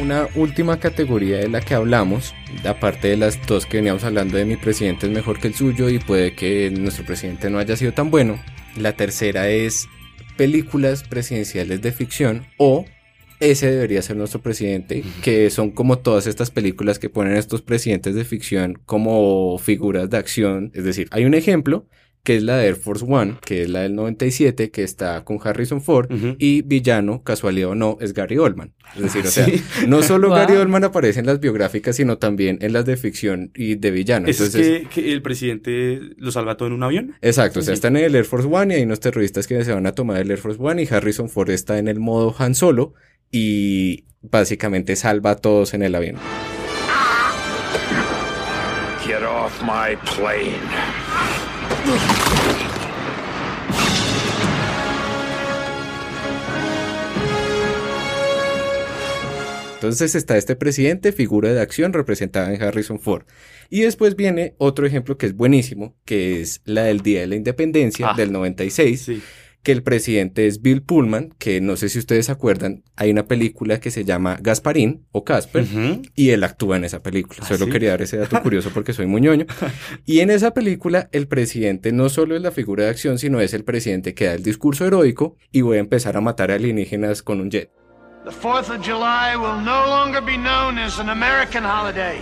Una 0.00 0.26
última 0.34 0.80
categoría 0.80 1.36
de 1.36 1.48
la 1.48 1.60
que 1.60 1.74
hablamos, 1.74 2.34
aparte 2.64 3.08
de 3.08 3.16
las 3.16 3.46
dos 3.46 3.66
que 3.66 3.76
veníamos 3.76 4.02
hablando 4.02 4.38
de 4.38 4.44
mi 4.44 4.56
presidente 4.56 5.06
es 5.06 5.12
mejor 5.12 5.38
que 5.38 5.48
el 5.48 5.54
suyo 5.54 5.88
y 5.90 5.98
puede 5.98 6.34
que 6.34 6.70
nuestro 6.70 7.04
presidente 7.04 7.50
no 7.50 7.58
haya 7.58 7.76
sido 7.76 7.92
tan 7.92 8.10
bueno. 8.10 8.40
La 8.76 8.94
tercera 8.94 9.48
es 9.48 9.88
películas 10.36 11.02
presidenciales 11.02 11.82
de 11.82 11.92
ficción 11.92 12.46
o 12.56 12.86
ese 13.40 13.70
debería 13.70 14.02
ser 14.02 14.16
nuestro 14.16 14.40
presidente, 14.40 15.02
que 15.22 15.50
son 15.50 15.70
como 15.70 15.98
todas 15.98 16.26
estas 16.26 16.50
películas 16.50 16.98
que 16.98 17.08
ponen 17.08 17.34
a 17.34 17.38
estos 17.38 17.62
presidentes 17.62 18.14
de 18.14 18.24
ficción 18.24 18.78
como 18.86 19.58
figuras 19.58 20.08
de 20.10 20.16
acción. 20.18 20.70
Es 20.74 20.84
decir, 20.84 21.08
hay 21.10 21.24
un 21.24 21.34
ejemplo 21.34 21.86
que 22.22 22.36
es 22.36 22.42
la 22.42 22.58
de 22.58 22.66
Air 22.66 22.76
Force 22.76 23.02
One, 23.08 23.36
que 23.46 23.62
es 23.62 23.70
la 23.70 23.80
del 23.80 23.94
97, 23.94 24.70
que 24.70 24.82
está 24.82 25.24
con 25.24 25.38
Harrison 25.42 25.80
Ford, 25.80 26.10
y 26.36 26.60
villano, 26.60 27.22
casualidad 27.22 27.70
o 27.70 27.74
no, 27.74 27.96
es 28.02 28.12
Gary 28.12 28.36
Oldman. 28.36 28.74
Es 28.94 29.04
decir, 29.04 29.24
o 29.26 29.30
sea, 29.30 29.46
Sí. 29.46 29.62
no 29.88 30.02
solo 30.02 30.28
Wow. 30.28 30.36
Gary 30.36 30.56
Oldman 30.56 30.84
aparece 30.84 31.20
en 31.20 31.24
las 31.24 31.40
biográficas, 31.40 31.96
sino 31.96 32.18
también 32.18 32.58
en 32.60 32.74
las 32.74 32.84
de 32.84 32.98
ficción 32.98 33.52
y 33.54 33.76
de 33.76 33.90
villano. 33.90 34.28
¿Es 34.28 34.38
Entonces, 34.38 34.80
que, 34.82 35.00
que 35.02 35.12
el 35.12 35.22
presidente 35.22 35.98
lo 36.18 36.30
salva 36.30 36.58
todo 36.58 36.68
en 36.68 36.74
un 36.74 36.82
avión? 36.82 37.14
Exacto, 37.22 37.60
o 37.60 37.62
sea, 37.62 37.72
Sí. 37.72 37.78
están 37.78 37.96
en 37.96 38.04
el 38.04 38.14
Air 38.14 38.26
Force 38.26 38.46
One 38.46 38.74
y 38.74 38.76
hay 38.76 38.82
unos 38.84 39.00
terroristas 39.00 39.46
que 39.46 39.64
se 39.64 39.72
van 39.72 39.86
a 39.86 39.92
tomar 39.92 40.20
el 40.20 40.30
Air 40.30 40.40
Force 40.40 40.58
One 40.60 40.82
y 40.82 40.88
Harrison 40.94 41.30
Ford 41.30 41.48
está 41.48 41.78
en 41.78 41.88
el 41.88 42.00
modo 42.00 42.34
Han 42.38 42.54
Solo 42.54 42.92
y 43.30 44.04
básicamente 44.22 44.96
salva 44.96 45.30
a 45.32 45.36
todos 45.36 45.74
en 45.74 45.82
el 45.82 45.94
avión. 45.94 46.16
Get 49.04 49.22
off 49.22 49.60
my 49.62 49.96
plane. 50.16 50.58
Entonces 59.74 60.14
está 60.14 60.36
este 60.36 60.56
presidente, 60.56 61.10
figura 61.10 61.54
de 61.54 61.60
acción 61.62 61.94
representada 61.94 62.52
en 62.52 62.62
Harrison 62.62 63.00
Ford. 63.00 63.22
Y 63.70 63.80
después 63.80 64.14
viene 64.14 64.54
otro 64.58 64.86
ejemplo 64.86 65.16
que 65.16 65.24
es 65.24 65.34
buenísimo, 65.34 65.96
que 66.04 66.42
es 66.42 66.60
la 66.66 66.82
del 66.82 67.00
Día 67.00 67.20
de 67.20 67.28
la 67.28 67.36
Independencia 67.36 68.10
Ah. 68.10 68.14
del 68.14 68.30
96, 68.30 69.00
Sí. 69.00 69.22
Que 69.62 69.72
el 69.72 69.82
presidente 69.82 70.46
es 70.46 70.62
Bill 70.62 70.82
Pullman, 70.82 71.34
que 71.38 71.60
no 71.60 71.76
sé 71.76 71.88
si 71.88 71.98
ustedes 71.98 72.26
se 72.26 72.32
acuerdan, 72.32 72.82
hay 72.96 73.10
una 73.10 73.26
película 73.26 73.78
que 73.78 73.90
se 73.90 74.04
llama 74.04 74.38
Gasparín 74.40 75.04
o 75.12 75.24
Casper, 75.24 75.66
y 76.14 76.30
él 76.30 76.44
actúa 76.44 76.76
en 76.78 76.84
esa 76.84 77.02
película. 77.02 77.40
¿Ah, 77.42 77.46
Solo 77.46 77.66
sí? 77.66 77.70
quería 77.70 77.90
dar 77.90 78.02
ese 78.02 78.16
dato 78.16 78.40
curioso 78.42 78.70
porque 78.72 78.92
soy 78.92 79.06
muñoño. 79.06 79.44
Y 80.06 80.20
en 80.20 80.30
esa 80.30 80.52
película, 80.54 81.08
el 81.12 81.28
presidente 81.28 81.92
no 81.92 82.08
solo 82.08 82.36
es 82.36 82.42
la 82.42 82.50
figura 82.52 82.84
de 82.84 82.90
acción, 82.90 83.18
sino 83.18 83.40
es 83.40 83.52
el 83.52 83.64
presidente 83.64 84.14
que 84.14 84.26
da 84.26 84.34
el 84.34 84.42
discurso 84.42 84.86
heroico 84.86 85.36
y 85.52 85.60
voy 85.60 85.76
a 85.76 85.80
empezar 85.80 86.16
a 86.16 86.20
matar 86.22 86.50
alienígenas 86.50 87.22
con 87.22 87.40
un 87.40 87.50
jet. 87.50 87.70
The 88.24 88.30
4th 88.30 88.70
of 88.70 88.86
July 88.86 89.34
will 89.36 89.62
no 89.64 89.86
longer 89.86 90.20
be 90.22 90.36
known 90.36 90.78
as 90.78 90.98
an 90.98 91.08
American 91.08 91.64
holiday, 91.64 92.18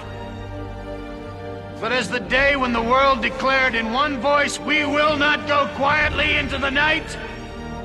but 1.80 1.92
as 1.92 2.08
the 2.08 2.20
day 2.20 2.56
when 2.56 2.72
the 2.72 2.82
world 2.82 3.22
declared 3.22 3.74
in 3.74 3.92
one 3.92 4.20
voice, 4.20 4.58
we 4.58 4.84
will 4.84 5.16
not 5.16 5.46
go 5.46 5.68
quietly 5.76 6.36
into 6.36 6.58
the 6.58 6.70
night. 6.70 7.16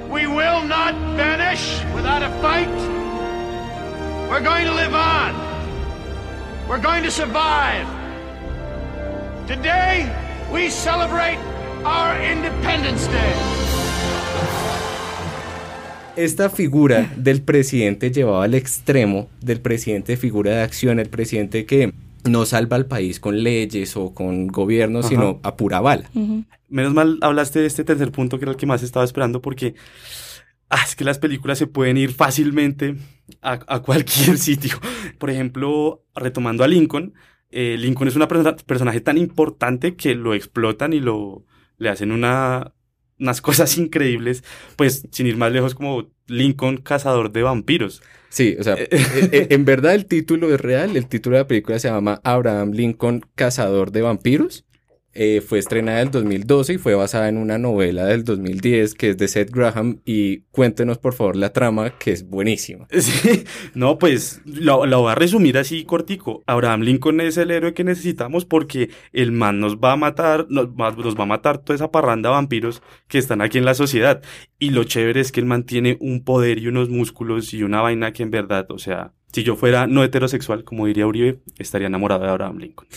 We 0.10 0.28
will 0.28 0.64
not 0.64 0.94
vanish 1.16 1.82
without 1.94 2.24
a 2.24 2.30
fight. 2.42 2.70
We're 4.30 4.44
going 4.44 4.66
to 4.66 4.74
live 4.74 4.94
on. 4.94 5.54
we're 6.68 6.82
going 6.82 7.04
to 7.04 7.12
survive. 7.12 7.86
Today, 9.48 10.10
we 10.52 10.70
celebrate 10.70 11.38
our 11.84 12.20
Independence 12.22 13.08
Day. 13.08 13.34
Esta 16.16 16.50
figura 16.50 17.12
del 17.16 17.42
presidente 17.42 18.12
llevaba 18.12 18.44
al 18.44 18.54
extremo 18.54 19.30
del 19.42 19.62
presidente 19.62 20.16
figura 20.16 20.52
de 20.52 20.62
acción, 20.62 21.00
el 21.00 21.10
presidente 21.10 21.66
que 21.66 21.92
no 22.26 22.46
salva 22.46 22.76
al 22.78 22.86
país 22.86 23.20
con 23.20 23.44
leyes 23.44 23.98
o 23.98 24.14
con 24.14 24.48
gobierno, 24.48 25.00
Ajá. 25.00 25.10
sino 25.10 25.40
a 25.44 25.56
pura 25.56 25.82
bala. 25.82 26.10
Menos 26.70 26.94
mal 26.94 27.18
hablaste 27.22 27.60
de 27.60 27.68
este 27.68 27.84
tercer 27.84 28.12
punto 28.12 28.40
que 28.40 28.46
era 28.46 28.52
el 28.52 28.58
que 28.58 28.66
más 28.66 28.84
estaba 28.84 29.06
esperando 29.06 29.42
porque 29.42 29.76
ah, 30.70 30.82
es 30.86 30.96
que 30.96 31.04
las 31.04 31.20
películas 31.20 31.58
se 31.58 31.68
pueden 31.68 31.98
ir 31.98 32.14
fácilmente 32.14 32.96
a, 33.42 33.60
a 33.68 33.82
cualquier 33.82 34.38
sitio. 34.40 34.80
Por 35.18 35.30
ejemplo, 35.30 36.04
retomando 36.16 36.64
a 36.64 36.68
Lincoln, 36.68 37.14
eh, 37.56 37.78
Lincoln 37.78 38.08
es 38.08 38.16
un 38.16 38.28
personaje 38.66 39.00
tan 39.02 39.18
importante 39.18 39.96
que 39.96 40.16
lo 40.16 40.34
explotan 40.34 40.92
y 40.94 41.00
lo 41.00 41.46
le 41.78 41.90
hacen 41.90 42.12
una, 42.12 42.74
unas 43.20 43.42
cosas 43.48 43.78
increíbles, 43.78 44.44
pues 44.76 45.08
sin 45.12 45.28
ir 45.28 45.38
más 45.38 45.52
lejos 45.52 45.76
como 45.76 46.10
Lincoln 46.28 46.78
cazador 46.78 47.32
de 47.32 47.44
vampiros. 47.44 48.02
Sí, 48.34 48.56
o 48.60 48.63
sea, 48.63 48.74
eh, 48.74 48.88
eh, 48.91 49.48
en 49.52 49.63
verdad 49.63 49.93
el 49.93 50.08
título 50.08 50.52
es 50.52 50.60
real, 50.60 50.98
el 50.98 51.06
título 51.06 51.36
de 51.36 51.43
la 51.43 51.48
película 51.48 51.78
se 51.78 51.88
llama 51.88 52.19
Abraham 52.24 52.72
Lincoln, 52.72 53.22
Cazador 53.36 53.91
de 53.91 54.02
Vampiros. 54.02 54.65
Eh, 55.15 55.41
fue 55.41 55.60
estrenada 55.60 56.02
en 56.02 56.08
el 56.08 56.12
2012 56.12 56.73
y 56.73 56.78
fue 56.80 56.95
basada 56.95 57.30
en 57.30 57.38
una 57.38 57.60
novela 57.60 58.06
del 58.06 58.23
2010 58.23 58.95
que 58.95 59.10
es 59.10 59.17
de 59.17 59.28
Seth 59.28 59.52
Graham 59.52 59.99
y 60.06 60.39
cuéntenos 60.52 60.97
por 60.97 61.13
favor 61.13 61.36
la 61.36 61.54
trama 61.54 61.91
que 61.99 62.12
es 62.12 62.28
buenísima. 62.28 62.88
Sí, 63.04 63.43
no, 63.76 63.99
pues 63.99 64.41
lo, 64.45 64.86
lo 64.86 65.02
voy 65.02 65.12
a 65.12 65.15
resumir 65.15 65.58
así 65.58 65.84
cortico. 65.84 66.41
Abraham 66.47 66.82
Lincoln 66.82 67.21
es 67.21 67.38
el 67.38 67.52
héroe 67.52 67.73
que 67.73 67.84
necesitamos 67.84 68.45
porque 68.45 68.89
el 69.12 69.32
man 69.32 69.60
nos 69.60 69.78
va 69.78 69.91
a 69.91 69.97
matar, 69.97 70.47
nos 70.49 70.69
va, 70.69 70.91
nos 70.91 71.17
va 71.17 71.23
a 71.23 71.28
matar 71.28 71.60
toda 71.60 71.76
esa 71.76 71.91
parranda 71.91 72.30
de 72.30 72.36
vampiros 72.36 72.82
que 73.08 73.17
están 73.17 73.41
aquí 73.41 73.58
en 73.58 73.65
la 73.65 73.76
sociedad. 73.76 74.23
Y 74.58 74.71
lo 74.71 74.84
chévere 74.84 75.19
es 75.19 75.32
que 75.32 75.41
el 75.41 75.45
man 75.45 75.65
tiene 75.65 75.97
un 75.99 76.23
poder 76.23 76.58
y 76.58 76.67
unos 76.67 76.89
músculos 76.89 77.54
y 77.54 77.63
una 77.63 77.82
vaina 77.82 78.13
que 78.13 78.23
en 78.23 78.32
verdad, 78.32 78.65
o 78.71 78.80
sea, 78.80 79.13
si 79.32 79.43
yo 79.43 79.56
fuera 79.56 79.86
no 79.88 80.04
heterosexual, 80.04 80.63
como 80.63 80.86
diría 80.88 81.08
Uribe, 81.08 81.39
estaría 81.58 81.88
enamorado 81.88 82.23
de 82.23 82.30
Abraham 82.30 82.58
Lincoln. 82.58 82.88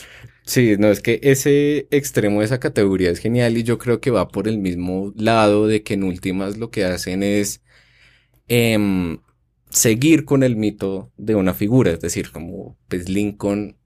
Sí, 0.46 0.76
no, 0.78 0.90
es 0.92 1.00
que 1.02 1.18
ese 1.22 1.88
extremo 1.90 2.38
de 2.38 2.46
esa 2.46 2.60
categoría 2.60 3.10
es 3.10 3.18
genial 3.18 3.58
y 3.58 3.64
yo 3.64 3.78
creo 3.78 4.00
que 4.00 4.12
va 4.12 4.28
por 4.28 4.46
el 4.46 4.58
mismo 4.58 5.12
lado 5.16 5.66
de 5.66 5.82
que 5.82 5.94
en 5.94 6.04
últimas 6.04 6.56
lo 6.56 6.70
que 6.70 6.84
hacen 6.84 7.24
es 7.24 7.62
em, 8.46 9.18
seguir 9.70 10.24
con 10.24 10.44
el 10.44 10.54
mito 10.56 11.12
de 11.16 11.34
una 11.34 11.52
figura, 11.52 11.90
es 11.90 12.00
decir, 12.00 12.30
como 12.30 12.78
pues 12.88 13.08
Lincoln 13.08 13.76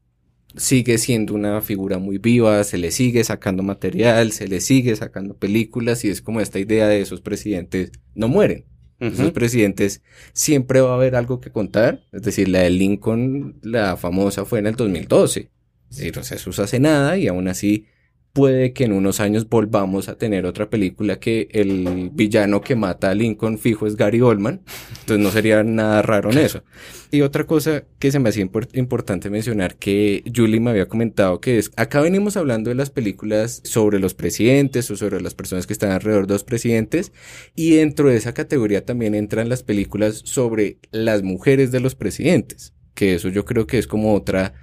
sigue 0.55 0.99
siendo 0.99 1.35
una 1.35 1.63
figura 1.63 1.99
muy 1.99 2.19
viva, 2.19 2.63
se 2.65 2.77
le 2.77 2.91
sigue 2.91 3.25
sacando 3.25 3.63
material, 3.63 4.33
se 4.33 4.47
le 4.47 4.61
sigue 4.61 4.95
sacando 4.97 5.37
películas 5.39 6.05
y 6.05 6.11
es 6.11 6.21
como 6.21 6.43
esta 6.43 6.59
idea 6.59 6.89
de 6.89 7.01
esos 7.01 7.23
presidentes 7.23 7.93
no 8.15 8.29
mueren. 8.29 8.67
Esos 8.99 9.33
presidentes 9.33 10.03
siempre 10.35 10.83
va 10.83 10.91
a 10.91 10.95
haber 10.97 11.17
algo 11.17 11.41
que 11.41 11.51
contar, 11.51 12.03
es 12.13 12.21
decir, 12.21 12.51
la 12.51 12.59
de 12.61 12.69
Lincoln, 12.69 13.59
la 13.63 13.97
famosa 13.97 14.45
fue 14.45 14.59
en 14.59 14.67
el 14.67 14.77
2012. 14.77 15.51
Es 15.91 15.97
decir, 15.99 16.53
se 16.55 16.63
hace 16.63 16.81
nada 16.81 17.19
y 17.19 17.27
aún 17.29 17.49
así 17.49 17.87
puede 18.33 18.73
que 18.73 18.85
en 18.85 18.93
unos 18.93 19.19
años 19.19 19.49
volvamos 19.49 20.09
a 20.09 20.17
tener 20.17 20.47
otra 20.47 20.71
película 20.71 21.19
que 21.19 21.49
el 21.51 22.11
villano 22.13 22.61
que 22.61 22.77
mata 22.77 23.11
a 23.11 23.15
Lincoln 23.15 23.59
fijo 23.59 23.89
es 23.89 23.97
Gary 23.97 24.21
Oldman. 24.21 24.63
Entonces 25.01 25.19
no 25.19 25.33
sería 25.33 25.65
nada 25.65 26.01
raro 26.01 26.31
en 26.31 26.39
eso. 26.39 26.63
Y 27.11 27.23
otra 27.23 27.45
cosa 27.45 27.83
que 27.99 28.13
se 28.13 28.21
me 28.21 28.29
hacía 28.29 28.47
impor- 28.47 28.69
importante 28.75 29.31
mencionar 29.31 29.75
que 29.75 30.23
Julie 30.33 30.61
me 30.61 30.71
había 30.71 30.87
comentado 30.87 31.41
que 31.41 31.59
es, 31.59 31.73
acá 31.75 32.01
venimos 32.01 32.37
hablando 32.37 32.71
de 32.71 32.77
las 32.77 32.91
películas 32.91 33.63
sobre 33.65 33.99
los 33.99 34.15
presidentes 34.15 34.89
o 34.93 34.97
sobre 34.97 35.21
las 35.21 35.35
personas 35.35 35.67
que 35.67 35.73
están 35.73 35.91
alrededor 35.91 36.29
de 36.29 36.35
los 36.35 36.45
presidentes 36.45 37.11
y 37.57 37.75
dentro 37.75 38.11
de 38.11 38.17
esa 38.17 38.33
categoría 38.33 38.85
también 38.85 39.17
entran 39.17 39.49
las 39.49 39.65
películas 39.65 40.23
sobre 40.25 40.79
las 40.93 41.25
mujeres 41.25 41.73
de 41.73 41.81
los 41.81 41.97
presidentes, 41.97 42.75
que 42.95 43.17
eso 43.17 43.29
yo 43.29 43.45
creo 43.45 43.67
que 43.67 43.79
es 43.79 43.89
como 43.89 44.15
otra 44.15 44.55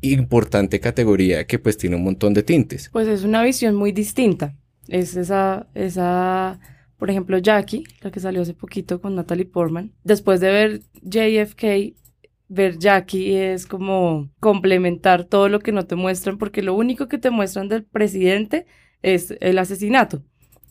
importante 0.00 0.80
categoría 0.80 1.46
que 1.46 1.58
pues 1.58 1.76
tiene 1.76 1.96
un 1.96 2.04
montón 2.04 2.34
de 2.34 2.42
tintes. 2.42 2.88
Pues 2.92 3.08
es 3.08 3.24
una 3.24 3.42
visión 3.42 3.74
muy 3.74 3.92
distinta. 3.92 4.56
Es 4.88 5.16
esa, 5.16 5.68
esa, 5.74 6.58
por 6.96 7.10
ejemplo, 7.10 7.38
Jackie, 7.38 7.84
la 8.00 8.10
que 8.10 8.20
salió 8.20 8.42
hace 8.42 8.54
poquito 8.54 9.00
con 9.00 9.14
Natalie 9.14 9.46
Portman. 9.46 9.92
Después 10.04 10.40
de 10.40 10.50
ver 10.50 10.80
JFK, 11.02 11.94
ver 12.48 12.78
Jackie 12.78 13.36
es 13.36 13.66
como 13.66 14.30
complementar 14.40 15.24
todo 15.24 15.48
lo 15.48 15.60
que 15.60 15.72
no 15.72 15.86
te 15.86 15.96
muestran, 15.96 16.38
porque 16.38 16.62
lo 16.62 16.74
único 16.74 17.08
que 17.08 17.18
te 17.18 17.30
muestran 17.30 17.68
del 17.68 17.84
presidente 17.84 18.66
es 19.02 19.34
el 19.40 19.58
asesinato. 19.58 20.22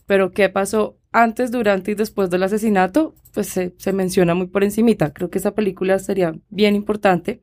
Pero 0.06 0.32
qué 0.32 0.48
pasó 0.48 0.98
antes, 1.12 1.50
durante 1.50 1.90
y 1.90 1.94
después 1.94 2.30
del 2.30 2.42
asesinato, 2.42 3.14
pues 3.32 3.48
se, 3.48 3.92
menciona 3.92 4.34
muy 4.34 4.46
por 4.46 4.62
encimita. 4.64 5.12
Creo 5.12 5.30
que 5.30 5.38
esa 5.38 5.54
película 5.54 5.98
sería 5.98 6.34
bien 6.50 6.74
importante 6.74 7.42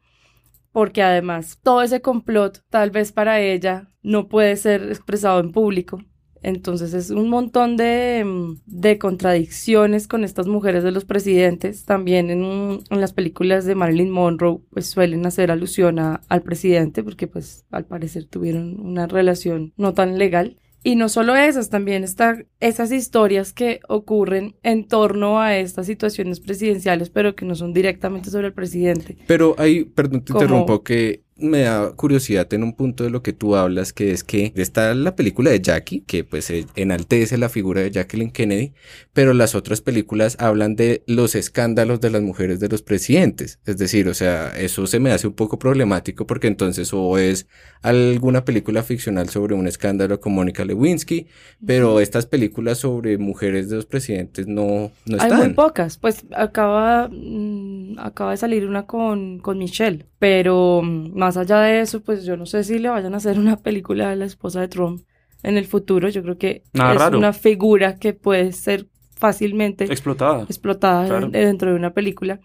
porque 0.72 1.02
además 1.04 1.60
todo 1.64 1.82
ese 1.82 2.02
complot 2.02 2.64
tal 2.70 2.92
vez 2.92 3.12
para 3.12 3.40
ella 3.42 3.90
no 4.04 4.28
puede 4.28 4.56
ser 4.56 4.84
expresado 4.84 5.40
en 5.40 5.52
público. 5.52 6.00
Entonces 6.44 6.94
es 6.94 7.10
un 7.10 7.30
montón 7.30 7.78
de, 7.78 8.24
mm, 8.24 8.62
de 8.66 9.00
contradicciones 9.00 10.08
con 10.08 10.24
estas 10.24 10.48
mujeres 10.48 10.84
de 10.84 10.92
los 10.92 11.04
presidentes. 11.04 11.84
También 11.86 12.30
en, 12.30 12.80
las 12.92 13.12
películas 13.14 13.66
de 13.66 13.76
Marilyn 13.76 14.12
Monroe 14.12 14.60
pues 14.70 14.88
suelen 14.88 15.26
hacer 15.26 15.52
alusión 15.52 16.00
a- 16.00 16.22
al 16.30 16.44
presidente 16.44 17.04
porque 17.04 17.28
pues 17.28 17.66
al 17.72 17.86
parecer 17.86 18.26
tuvieron 18.26 18.80
una 18.80 19.08
relación 19.08 19.74
no 19.78 19.94
tan 19.94 20.18
legal. 20.18 20.58
Y 20.84 20.96
no 20.96 21.10
solo 21.10 21.36
esas, 21.36 21.70
también 21.70 22.04
están 22.04 22.48
esas 22.60 22.92
historias 22.92 23.52
que 23.52 23.80
ocurren 23.90 24.56
en 24.64 24.88
torno 24.88 25.40
a 25.42 25.58
estas 25.58 25.86
situaciones 25.86 26.40
presidenciales, 26.40 27.10
pero 27.10 27.36
que 27.36 27.46
no 27.46 27.56
son 27.56 27.74
directamente 27.74 28.30
sobre 28.30 28.48
el 28.48 28.54
presidente. 28.54 29.18
Pero 29.28 29.56
ahí, 29.58 29.84
perdón, 29.84 30.24
te 30.24 30.32
Como- 30.34 30.44
interrumpo, 30.46 30.84
que 30.84 31.24
me 31.40 31.62
da 31.62 31.92
curiosidad 31.92 32.52
en 32.54 32.64
un 32.64 32.74
punto 32.74 33.04
de 33.04 33.10
lo 33.10 33.22
que 33.22 33.34
tú 33.34 33.56
hablas, 33.56 33.94
que 33.94 34.12
es 34.12 34.24
que 34.24 34.52
está 34.56 34.94
la 34.96 35.16
película 35.16 35.52
de 35.52 35.62
Jackie, 35.62 36.02
que 36.02 36.24
pues 36.24 36.50
eh, 36.50 36.66
enaltece 36.76 37.38
la 37.38 37.50
figura 37.50 37.82
de 37.82 37.92
Jacqueline 37.92 38.32
Kennedy, 38.32 38.74
pero 39.14 39.34
las 39.34 39.56
otras 39.56 39.82
películas 39.82 40.38
hablan 40.40 40.76
de 40.76 41.04
los 41.08 41.36
escándalos 41.36 42.02
de 42.02 42.10
las 42.10 42.22
mujeres 42.22 42.60
de 42.60 42.70
los 42.70 42.82
presidentes. 42.82 43.60
Es 43.66 43.78
decir, 43.78 44.08
o 44.08 44.14
sea, 44.14 44.50
eso 44.58 44.88
se 44.88 45.00
me 45.00 45.12
hace 45.12 45.28
un 45.28 45.34
poco 45.34 45.60
problemático 45.60 46.26
porque 46.26 46.48
entonces 46.48 46.94
o 46.94 47.18
es 47.18 47.48
alguna 47.82 48.44
película 48.46 48.84
ficcional 48.84 49.30
sobre 49.30 49.56
un 49.56 49.68
escándalo 49.68 50.20
con 50.20 50.34
Mónica 50.34 50.66
Lewinsky, 50.66 51.28
pero 51.66 52.00
estas 52.00 52.26
películas 52.26 52.80
sobre 52.80 53.18
mujeres 53.18 53.70
de 53.70 53.76
los 53.78 53.86
presidentes 53.86 54.48
no, 54.48 54.92
no 55.06 55.18
Hay 55.20 55.32
están. 55.32 55.38
muy 55.38 55.50
pocas. 55.50 55.98
Pues 55.98 56.26
acaba, 56.36 57.10
mm, 57.12 58.00
acaba 58.00 58.32
de 58.32 58.38
salir 58.38 58.68
una 58.68 58.86
con, 58.86 59.40
con 59.40 59.58
Michelle. 59.58 60.06
Pero 60.20 60.82
mm, 60.84 61.18
más 61.18 61.38
allá 61.38 61.60
de 61.62 61.82
eso, 61.82 62.02
pues 62.02 62.26
yo 62.26 62.38
no 62.38 62.46
sé 62.46 62.64
si 62.64 62.80
le 62.80 62.90
vayan 62.90 63.14
a 63.14 63.18
hacer 63.18 63.38
una 63.40 63.58
película 63.58 64.10
de 64.10 64.16
la 64.16 64.26
esposa 64.26 64.62
de 64.62 64.68
Trump 64.68 65.02
en 65.44 65.58
el 65.58 65.66
futuro. 65.66 66.10
Yo 66.10 66.24
creo 66.24 66.38
que 66.38 66.64
Nada 66.74 66.94
es 66.94 67.00
raro. 67.00 67.18
una 67.18 67.34
figura 67.34 67.96
que 67.98 68.14
puede 68.14 68.52
ser 68.52 68.88
fácilmente 69.16 69.86
Explotada. 69.86 70.44
explotada 70.44 71.08
Claro. 71.08 71.30
dentro 71.30 71.72
de 71.72 71.76
una 71.76 71.94
película. 71.94 72.40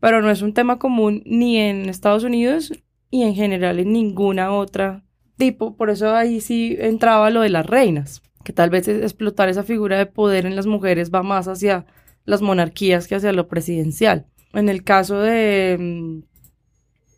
Pero 0.00 0.22
no 0.22 0.30
es 0.30 0.42
un 0.42 0.54
tema 0.54 0.78
común 0.78 1.22
ni 1.26 1.56
en 1.58 1.88
Estados 1.88 2.22
Unidos 2.24 2.72
y 3.10 3.22
en 3.22 3.34
general 3.34 3.78
en 3.78 3.92
ninguna 3.92 4.52
otra 4.52 5.04
tipo. 5.36 5.76
Por 5.76 5.90
eso 5.90 6.14
ahí 6.14 6.40
sí 6.40 6.76
entraba 6.78 7.30
lo 7.30 7.40
de 7.40 7.48
las 7.48 7.66
reinas, 7.66 8.22
que 8.44 8.52
tal 8.52 8.70
vez 8.70 8.86
explotar 8.88 9.48
esa 9.48 9.62
figura 9.64 9.98
de 9.98 10.06
poder 10.06 10.46
en 10.46 10.54
las 10.56 10.66
mujeres 10.66 11.10
va 11.12 11.22
más 11.22 11.48
hacia 11.48 11.86
las 12.24 12.42
monarquías 12.42 13.08
que 13.08 13.14
hacia 13.16 13.32
lo 13.32 13.48
presidencial. 13.48 14.26
En 14.52 14.68
el 14.68 14.82
caso 14.84 15.18
de, 15.20 15.76
mm, 15.78 16.22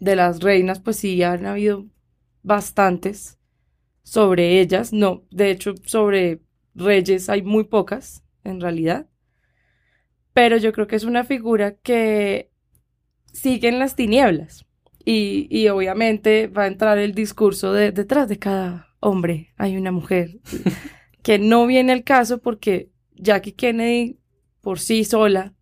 de 0.01 0.17
las 0.17 0.41
reinas, 0.41 0.81
pues 0.81 0.97
sí 0.97 1.23
han 1.23 1.47
habido 1.47 1.87
bastantes 2.43 3.39
sobre 4.03 4.61
ellas. 4.61 4.93
No, 4.93 5.25
de 5.31 5.51
hecho, 5.51 5.75
sobre 5.85 6.41
reyes 6.75 7.29
hay 7.29 7.43
muy 7.43 7.65
pocas, 7.65 8.25
en 8.43 8.61
realidad. 8.61 9.09
Pero 10.33 10.57
yo 10.57 10.73
creo 10.73 10.87
que 10.87 10.97
es 10.97 11.05
una 11.05 11.25
figura 11.25 11.77
que 11.77 12.51
sigue 13.33 13.69
en 13.69 13.79
las 13.79 13.95
tinieblas. 13.95 14.67
Y, 15.05 15.47
y 15.51 15.69
obviamente 15.69 16.47
va 16.49 16.65
a 16.65 16.67
entrar 16.67 16.99
el 16.99 17.15
discurso 17.15 17.73
de 17.73 17.91
detrás 17.91 18.29
de 18.29 18.39
cada 18.39 18.91
hombre 19.01 19.53
hay 19.57 19.77
una 19.77 19.93
mujer. 19.93 20.41
que 21.23 21.39
no 21.39 21.67
viene 21.67 21.93
al 21.93 22.05
caso 22.05 22.39
porque 22.39 22.91
Jackie 23.15 23.53
Kennedy 23.53 24.19
por 24.61 24.79
sí 24.79 25.05
sola 25.05 25.55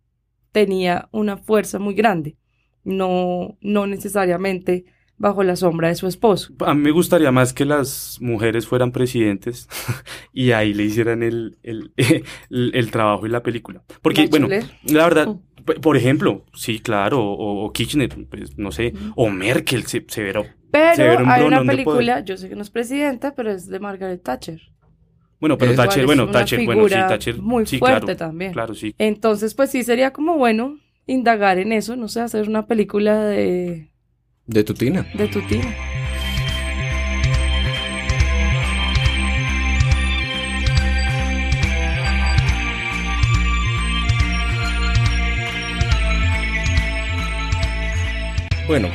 tenía 0.51 1.09
una 1.11 1.37
fuerza 1.37 1.79
muy 1.79 1.93
grande. 1.93 2.37
No, 2.83 3.57
no 3.61 3.87
necesariamente 3.87 4.85
bajo 5.17 5.43
la 5.43 5.55
sombra 5.57 5.89
de 5.89 5.95
su 5.95 6.07
esposo. 6.07 6.53
A 6.65 6.73
mí 6.73 6.81
me 6.81 6.91
gustaría 6.91 7.31
más 7.31 7.51
que 7.53 7.65
las 7.65 8.17
mujeres 8.21 8.65
fueran 8.67 8.91
presidentes 8.91 9.67
y 10.33 10.51
ahí 10.51 10.73
le 10.73 10.83
hicieran 10.83 11.23
el, 11.23 11.57
el, 11.63 11.91
el, 12.49 12.71
el 12.73 12.91
trabajo 12.91 13.25
y 13.25 13.29
la 13.29 13.43
película. 13.43 13.83
Porque, 14.01 14.27
bueno, 14.27 14.47
la 14.83 15.03
verdad. 15.03 15.27
P- 15.65 15.73
Por 15.81 15.97
ejemplo, 15.97 16.45
sí, 16.53 16.79
claro, 16.79 17.21
o, 17.21 17.65
o 17.65 17.73
Kirchner, 17.73 18.09
pues, 18.29 18.57
no 18.57 18.71
sé, 18.71 18.93
o 19.15 19.29
Merkel, 19.29 19.85
se, 19.87 20.05
severo. 20.07 20.45
Pero 20.71 20.95
severo 20.95 21.25
hay 21.27 21.43
una 21.43 21.63
película, 21.63 22.21
yo 22.21 22.37
sé 22.37 22.47
que 22.47 22.55
no 22.55 22.61
es 22.61 22.69
presidenta, 22.69 23.35
pero 23.35 23.51
es 23.51 23.67
de 23.67 23.79
Margaret 23.79 24.23
Thatcher. 24.23 24.61
Bueno, 25.41 25.57
pero 25.57 25.75
Thatcher, 25.75 26.05
bueno, 26.05 26.29
Thatcher, 26.31 26.65
bueno, 26.65 26.87
sí, 26.87 26.95
Thatcher. 26.95 27.41
muy 27.41 27.65
sí, 27.65 27.77
fuerte 27.77 28.05
claro, 28.15 28.17
también. 28.17 28.53
Claro, 28.53 28.73
sí. 28.73 28.95
Entonces, 28.97 29.53
pues 29.53 29.69
sí 29.69 29.83
sería 29.83 30.11
como 30.11 30.37
bueno 30.37 30.79
indagar 31.09 31.57
en 31.57 31.71
eso, 31.71 31.95
no 31.95 32.07
sé, 32.07 32.21
hacer 32.21 32.47
una 32.47 32.67
película 32.67 33.25
de, 33.25 33.89
De 34.45 34.63
Tutina. 34.63 35.05
de 35.13 35.27
tu 35.27 35.41
tía. 35.41 35.75
Bueno, 48.67 48.87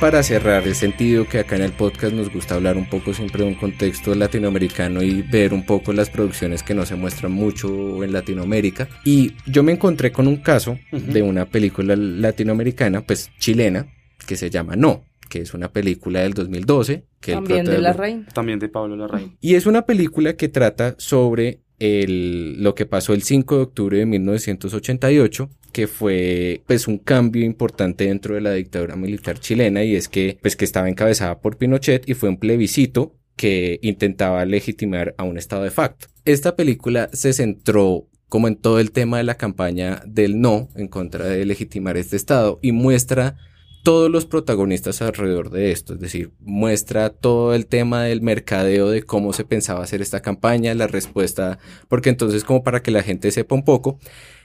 para 0.00 0.22
cerrar 0.22 0.64
el 0.66 0.76
sentido 0.76 1.26
que 1.26 1.40
acá 1.40 1.56
en 1.56 1.62
el 1.62 1.72
podcast 1.72 2.14
nos 2.14 2.32
gusta 2.32 2.54
hablar 2.54 2.76
un 2.76 2.88
poco 2.88 3.12
siempre 3.12 3.42
de 3.42 3.48
un 3.48 3.54
contexto 3.56 4.14
latinoamericano 4.14 5.02
y 5.02 5.22
ver 5.22 5.52
un 5.52 5.66
poco 5.66 5.92
las 5.92 6.08
producciones 6.08 6.62
que 6.62 6.72
no 6.74 6.86
se 6.86 6.94
muestran 6.94 7.32
mucho 7.32 8.04
en 8.04 8.12
Latinoamérica. 8.12 8.88
Y 9.04 9.32
yo 9.46 9.64
me 9.64 9.72
encontré 9.72 10.12
con 10.12 10.28
un 10.28 10.36
caso 10.36 10.78
de 10.92 11.22
una 11.22 11.46
película 11.46 11.96
latinoamericana, 11.96 13.00
pues 13.04 13.30
chilena, 13.40 13.88
que 14.26 14.36
se 14.36 14.50
llama 14.50 14.76
No, 14.76 15.04
que 15.28 15.40
es 15.40 15.52
una 15.52 15.72
película 15.72 16.20
del 16.20 16.32
2012. 16.34 17.04
Que 17.20 17.32
También 17.32 17.64
de 17.64 17.78
la 17.78 17.92
protagon- 17.92 17.98
reina. 17.98 18.26
También 18.32 18.58
de 18.60 18.68
Pablo 18.68 18.94
Larraín. 18.96 19.36
y 19.40 19.56
es 19.56 19.66
una 19.66 19.82
película 19.82 20.34
que 20.36 20.48
trata 20.48 20.94
sobre 20.98 21.62
el, 21.80 22.62
lo 22.62 22.76
que 22.76 22.86
pasó 22.86 23.14
el 23.14 23.22
5 23.22 23.56
de 23.56 23.62
octubre 23.62 23.98
de 23.98 24.06
1988, 24.06 25.50
que 25.78 25.86
fue 25.86 26.64
pues 26.66 26.88
un 26.88 26.98
cambio 26.98 27.44
importante 27.44 28.08
dentro 28.08 28.34
de 28.34 28.40
la 28.40 28.52
dictadura 28.52 28.96
militar 28.96 29.38
chilena 29.38 29.84
y 29.84 29.94
es 29.94 30.08
que 30.08 30.36
pues 30.42 30.56
que 30.56 30.64
estaba 30.64 30.88
encabezada 30.88 31.38
por 31.38 31.56
Pinochet 31.56 32.08
y 32.08 32.14
fue 32.14 32.28
un 32.28 32.36
plebiscito 32.36 33.14
que 33.36 33.78
intentaba 33.80 34.44
legitimar 34.44 35.14
a 35.18 35.22
un 35.22 35.38
estado 35.38 35.62
de 35.62 35.70
facto. 35.70 36.08
Esta 36.24 36.56
película 36.56 37.10
se 37.12 37.32
centró 37.32 38.08
como 38.28 38.48
en 38.48 38.56
todo 38.56 38.80
el 38.80 38.90
tema 38.90 39.18
de 39.18 39.22
la 39.22 39.36
campaña 39.36 40.02
del 40.04 40.40
no 40.40 40.68
en 40.74 40.88
contra 40.88 41.26
de 41.26 41.44
legitimar 41.44 41.96
este 41.96 42.16
estado 42.16 42.58
y 42.60 42.72
muestra 42.72 43.36
todos 43.84 44.10
los 44.10 44.26
protagonistas 44.26 45.00
alrededor 45.00 45.50
de 45.50 45.70
esto, 45.70 45.94
es 45.94 46.00
decir, 46.00 46.32
muestra 46.40 47.10
todo 47.10 47.54
el 47.54 47.66
tema 47.66 48.02
del 48.02 48.20
mercadeo 48.20 48.90
de 48.90 49.04
cómo 49.04 49.32
se 49.32 49.44
pensaba 49.44 49.84
hacer 49.84 50.02
esta 50.02 50.22
campaña, 50.22 50.74
la 50.74 50.88
respuesta, 50.88 51.60
porque 51.86 52.10
entonces 52.10 52.42
como 52.42 52.64
para 52.64 52.82
que 52.82 52.90
la 52.90 53.04
gente 53.04 53.30
sepa 53.30 53.54
un 53.54 53.64
poco, 53.64 54.00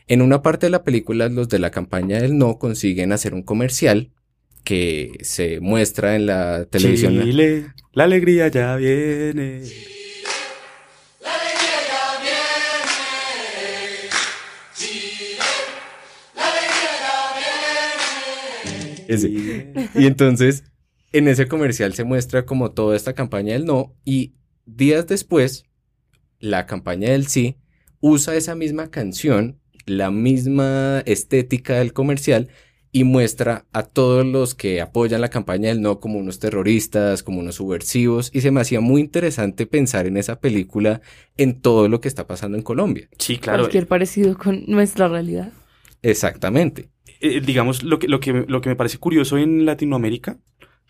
en 0.07 0.21
una 0.21 0.41
parte 0.41 0.65
de 0.65 0.71
la 0.71 0.83
película 0.83 1.29
los 1.29 1.49
de 1.49 1.59
la 1.59 1.71
campaña 1.71 2.19
del 2.19 2.37
no 2.37 2.57
consiguen 2.57 3.11
hacer 3.11 3.33
un 3.33 3.43
comercial 3.43 4.11
que 4.63 5.17
se 5.21 5.59
muestra 5.59 6.15
en 6.15 6.25
la 6.25 6.65
televisión. 6.65 7.21
Chile, 7.21 7.67
la 7.93 8.05
alegría 8.05 8.47
ya 8.47 8.75
viene. 8.75 9.63
Ese. 19.07 19.29
Y 19.95 20.05
entonces, 20.07 20.63
en 21.11 21.27
ese 21.27 21.47
comercial 21.47 21.93
se 21.93 22.03
muestra 22.03 22.45
como 22.45 22.71
toda 22.71 22.95
esta 22.95 23.13
campaña 23.13 23.53
del 23.53 23.65
no 23.65 23.95
y 24.05 24.33
días 24.65 25.07
después, 25.07 25.65
la 26.39 26.65
campaña 26.65 27.11
del 27.11 27.27
sí 27.27 27.57
usa 27.99 28.35
esa 28.35 28.55
misma 28.55 28.89
canción, 28.89 29.59
la 29.85 30.11
misma 30.11 31.01
estética 31.05 31.75
del 31.75 31.93
comercial 31.93 32.49
y 32.95 33.05
muestra 33.05 33.65
a 33.73 33.83
todos 33.83 34.23
los 34.23 34.53
que 34.53 34.79
apoyan 34.79 35.19
la 35.21 35.29
campaña 35.29 35.69
del 35.69 35.81
no 35.81 35.99
como 35.99 36.19
unos 36.19 36.37
terroristas, 36.39 37.23
como 37.23 37.39
unos 37.39 37.55
subversivos 37.55 38.29
y 38.33 38.41
se 38.41 38.51
me 38.51 38.61
hacía 38.61 38.81
muy 38.81 39.01
interesante 39.01 39.65
pensar 39.65 40.05
en 40.05 40.15
esa 40.17 40.39
película 40.39 41.01
en 41.35 41.59
todo 41.59 41.89
lo 41.89 41.99
que 42.01 42.07
está 42.07 42.27
pasando 42.27 42.55
en 42.55 42.63
Colombia. 42.63 43.09
Sí, 43.17 43.37
claro. 43.37 43.63
Cualquier 43.63 43.87
parecido 43.87 44.37
con 44.37 44.63
nuestra 44.67 45.07
realidad. 45.07 45.51
Exactamente. 46.03 46.89
eh, 47.19 47.41
digamos, 47.41 47.83
lo 47.83 47.97
que, 47.99 48.07
lo, 48.07 48.19
que, 48.19 48.45
lo 48.47 48.61
que 48.61 48.69
me 48.69 48.75
parece 48.75 48.99
curioso 48.99 49.37
en 49.37 49.65
Latinoamérica 49.65 50.37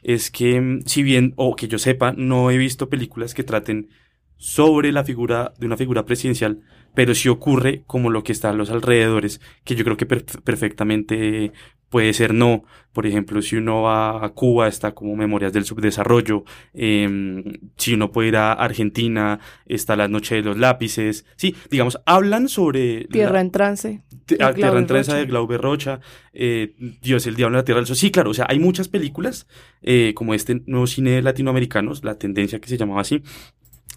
es 0.01 0.29
que, 0.31 0.59
mm, 0.59 0.81
si 0.85 1.03
bien, 1.03 1.33
o 1.37 1.55
que 1.55 1.67
yo 1.67 1.77
sepa, 1.79 2.13
no 2.17 2.51
he 2.51 2.57
visto 2.57 2.89
películas 2.89 3.33
que 3.33 3.43
traten 3.43 3.89
sobre 4.37 4.91
la 4.91 5.03
figura 5.05 5.53
de 5.57 5.65
una 5.67 5.77
figura 5.77 6.05
presidencial, 6.05 6.59
pero 6.95 7.13
sí 7.15 7.29
ocurre 7.29 7.83
como 7.87 8.09
lo 8.09 8.23
que 8.23 8.31
está 8.31 8.49
a 8.49 8.53
los 8.53 8.69
alrededores, 8.69 9.41
que 9.63 9.75
yo 9.75 9.83
creo 9.83 9.97
que 9.97 10.05
per- 10.05 10.25
perfectamente 10.43 11.51
puede 11.89 12.13
ser 12.13 12.33
no. 12.33 12.63
Por 12.91 13.05
ejemplo, 13.05 13.41
si 13.43 13.55
uno 13.55 13.83
va 13.83 14.23
a 14.25 14.29
Cuba, 14.29 14.67
está 14.67 14.93
como 14.95 15.15
Memorias 15.15 15.53
del 15.53 15.63
Subdesarrollo. 15.65 16.43
em, 16.73 17.43
si 17.77 17.93
uno 17.93 18.11
puede 18.11 18.29
ir 18.29 18.35
a 18.37 18.53
Argentina, 18.53 19.39
está 19.67 19.95
La 19.95 20.07
Noche 20.07 20.35
de 20.35 20.41
los 20.41 20.57
Lápices. 20.57 21.25
Sí, 21.35 21.55
digamos, 21.69 21.99
hablan 22.05 22.49
sobre... 22.49 23.01
la- 23.01 23.07
Tierra 23.09 23.41
en 23.41 23.51
trance. 23.51 24.01
Ah, 24.39 24.53
Tierra 24.53 24.79
en 24.79 24.87
Rocha. 24.87 25.15
de 25.15 25.25
Glauber 25.25 25.61
Rocha, 25.61 25.99
eh, 26.33 26.73
Dios, 27.01 27.27
el 27.27 27.35
Diablo 27.35 27.57
en 27.57 27.61
la 27.61 27.65
Tierra 27.65 27.79
del 27.81 27.87
Sol. 27.87 27.95
Sí, 27.97 28.09
claro, 28.09 28.31
o 28.31 28.33
sea, 28.33 28.45
hay 28.49 28.57
muchas 28.57 28.87
películas 28.87 29.47
eh, 29.81 30.13
como 30.15 30.33
este 30.33 30.61
nuevo 30.65 30.87
cine 30.87 31.21
latinoamericanos, 31.21 32.03
la 32.03 32.17
tendencia 32.17 32.59
que 32.59 32.69
se 32.69 32.77
llamaba 32.77 33.01
así, 33.01 33.21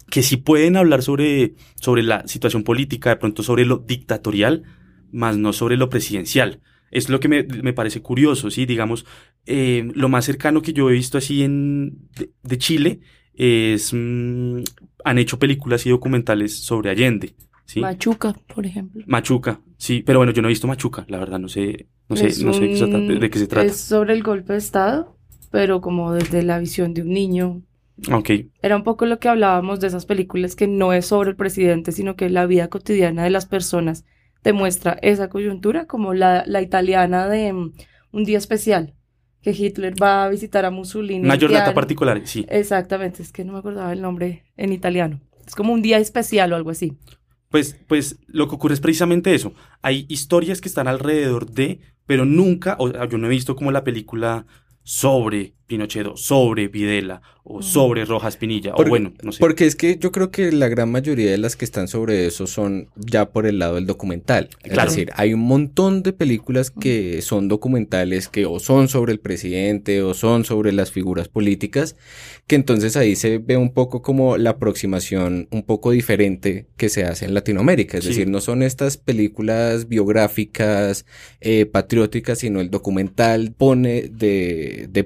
que 0.09 0.23
sí 0.23 0.37
pueden 0.37 0.77
hablar 0.77 1.03
sobre, 1.03 1.55
sobre 1.75 2.03
la 2.03 2.27
situación 2.27 2.63
política, 2.63 3.09
de 3.11 3.17
pronto 3.17 3.43
sobre 3.43 3.65
lo 3.65 3.77
dictatorial, 3.77 4.63
más 5.11 5.37
no 5.37 5.53
sobre 5.53 5.77
lo 5.77 5.89
presidencial. 5.89 6.61
Es 6.91 7.09
lo 7.09 7.19
que 7.19 7.27
me, 7.27 7.43
me 7.43 7.73
parece 7.73 8.01
curioso, 8.01 8.49
¿sí? 8.49 8.65
Digamos, 8.65 9.05
eh, 9.45 9.89
lo 9.93 10.09
más 10.09 10.25
cercano 10.25 10.61
que 10.61 10.73
yo 10.73 10.89
he 10.89 10.93
visto 10.93 11.17
así 11.17 11.43
en, 11.43 12.09
de, 12.17 12.31
de 12.43 12.57
Chile 12.57 12.99
es... 13.33 13.93
mm, 13.93 14.61
han 15.03 15.17
hecho 15.19 15.39
películas 15.39 15.85
y 15.85 15.89
documentales 15.89 16.53
sobre 16.59 16.89
Allende, 16.89 17.35
¿sí? 17.65 17.79
Machuca, 17.81 18.33
por 18.53 18.65
ejemplo. 18.65 19.03
Machuca, 19.07 19.61
sí, 19.77 20.03
pero 20.05 20.19
bueno, 20.19 20.33
yo 20.33 20.41
no 20.41 20.47
he 20.47 20.51
visto 20.51 20.67
Machuca, 20.67 21.05
la 21.07 21.19
verdad, 21.19 21.39
no 21.39 21.47
sé, 21.47 21.87
no 22.09 22.15
sé, 22.15 22.43
no 22.43 22.53
sé 22.53 22.67
de 22.67 23.19
de 23.19 23.29
qué 23.29 23.39
se 23.39 23.47
trata. 23.47 23.67
Es 23.67 23.77
sobre 23.77 24.13
el 24.13 24.23
golpe 24.23 24.53
de 24.53 24.59
Estado, 24.59 25.17
pero 25.51 25.81
como 25.81 26.13
desde 26.13 26.43
la 26.43 26.59
visión 26.59 26.93
de 26.93 27.03
un 27.03 27.09
niño. 27.09 27.61
Ok, 28.11 28.29
Era 28.61 28.75
un 28.75 28.83
poco 28.83 29.05
lo 29.05 29.19
que 29.19 29.27
hablábamos 29.27 29.79
de 29.79 29.87
esas 29.87 30.05
películas 30.05 30.55
que 30.55 30.67
no 30.67 30.93
es 30.93 31.07
sobre 31.07 31.31
el 31.31 31.35
presidente, 31.35 31.91
sino 31.91 32.15
que 32.15 32.29
la 32.29 32.45
vida 32.45 32.67
cotidiana 32.67 33.23
de 33.23 33.31
las 33.31 33.47
personas 33.47 34.05
te 34.43 34.53
muestra 34.53 34.97
esa 35.01 35.29
coyuntura, 35.29 35.87
como 35.87 36.13
la, 36.13 36.43
la 36.45 36.61
italiana 36.61 37.27
de 37.27 37.53
mm, 37.53 37.73
Un 38.11 38.23
día 38.23 38.37
especial, 38.37 38.93
que 39.41 39.51
Hitler 39.51 39.93
va 40.01 40.25
a 40.25 40.29
visitar 40.29 40.63
a 40.65 40.71
Mussolini. 40.71 41.25
una 41.25 41.39
jornada 41.39 41.73
particular, 41.73 42.21
sí. 42.25 42.45
Exactamente, 42.49 43.23
es 43.23 43.31
que 43.31 43.43
no 43.43 43.53
me 43.53 43.59
acordaba 43.59 43.91
el 43.93 44.01
nombre 44.01 44.43
en 44.57 44.73
italiano. 44.73 45.19
Es 45.45 45.55
como 45.55 45.73
un 45.73 45.81
día 45.81 45.97
especial 45.97 46.53
o 46.53 46.55
algo 46.55 46.69
así. 46.69 46.97
Pues, 47.49 47.79
pues 47.87 48.19
lo 48.27 48.47
que 48.47 48.55
ocurre 48.55 48.73
es 48.73 48.81
precisamente 48.81 49.33
eso. 49.33 49.53
Hay 49.81 50.05
historias 50.09 50.61
que 50.61 50.67
están 50.67 50.87
alrededor 50.87 51.49
de, 51.49 51.79
pero 52.05 52.25
nunca, 52.25 52.75
o 52.79 52.89
yo 53.05 53.17
no 53.17 53.27
he 53.27 53.29
visto 53.29 53.55
como 53.55 53.71
la 53.71 53.83
película 53.83 54.45
sobre 54.83 55.56
Pinochet, 55.67 56.07
o 56.07 56.17
sobre 56.17 56.67
Videla, 56.69 57.21
o 57.43 57.61
sobre 57.61 58.03
Rojas 58.05 58.35
Pinilla, 58.37 58.73
o 58.75 58.83
bueno, 58.83 59.13
no 59.23 59.31
sé. 59.31 59.39
Porque 59.39 59.65
es 59.65 59.75
que 59.75 59.97
yo 59.97 60.11
creo 60.11 60.31
que 60.31 60.51
la 60.51 60.67
gran 60.67 60.91
mayoría 60.91 61.31
de 61.31 61.37
las 61.37 61.55
que 61.55 61.63
están 61.65 61.87
sobre 61.87 62.25
eso 62.25 62.45
son 62.47 62.89
ya 62.95 63.29
por 63.29 63.45
el 63.45 63.59
lado 63.59 63.75
del 63.75 63.85
documental. 63.85 64.49
Claro. 64.63 64.89
Es 64.89 64.95
decir, 64.95 65.11
hay 65.15 65.33
un 65.33 65.41
montón 65.41 66.03
de 66.03 66.11
películas 66.11 66.71
que 66.71 67.21
son 67.21 67.47
documentales 67.47 68.27
que 68.27 68.45
o 68.45 68.59
son 68.59 68.89
sobre 68.89 69.13
el 69.13 69.19
presidente 69.19 70.01
o 70.03 70.13
son 70.13 70.43
sobre 70.43 70.71
las 70.73 70.91
figuras 70.91 71.29
políticas, 71.29 71.95
que 72.47 72.55
entonces 72.55 72.97
ahí 72.97 73.15
se 73.15 73.37
ve 73.37 73.55
un 73.55 73.73
poco 73.73 74.01
como 74.01 74.37
la 74.37 74.51
aproximación 74.51 75.47
un 75.51 75.63
poco 75.63 75.91
diferente 75.91 76.65
que 76.75 76.89
se 76.89 77.03
hace 77.05 77.25
en 77.25 77.33
Latinoamérica. 77.33 77.97
Es 77.97 78.03
Sí. 78.03 78.09
decir, 78.09 78.27
no 78.29 78.41
son 78.41 78.61
estas 78.63 78.97
películas 78.97 79.87
biográficas, 79.87 81.05
eh, 81.41 81.65
patrióticas, 81.65 82.39
sino 82.39 82.59
el 82.61 82.69
documental 82.69 83.53
pone 83.57 84.03
de, 84.11 84.87
de 84.89 85.03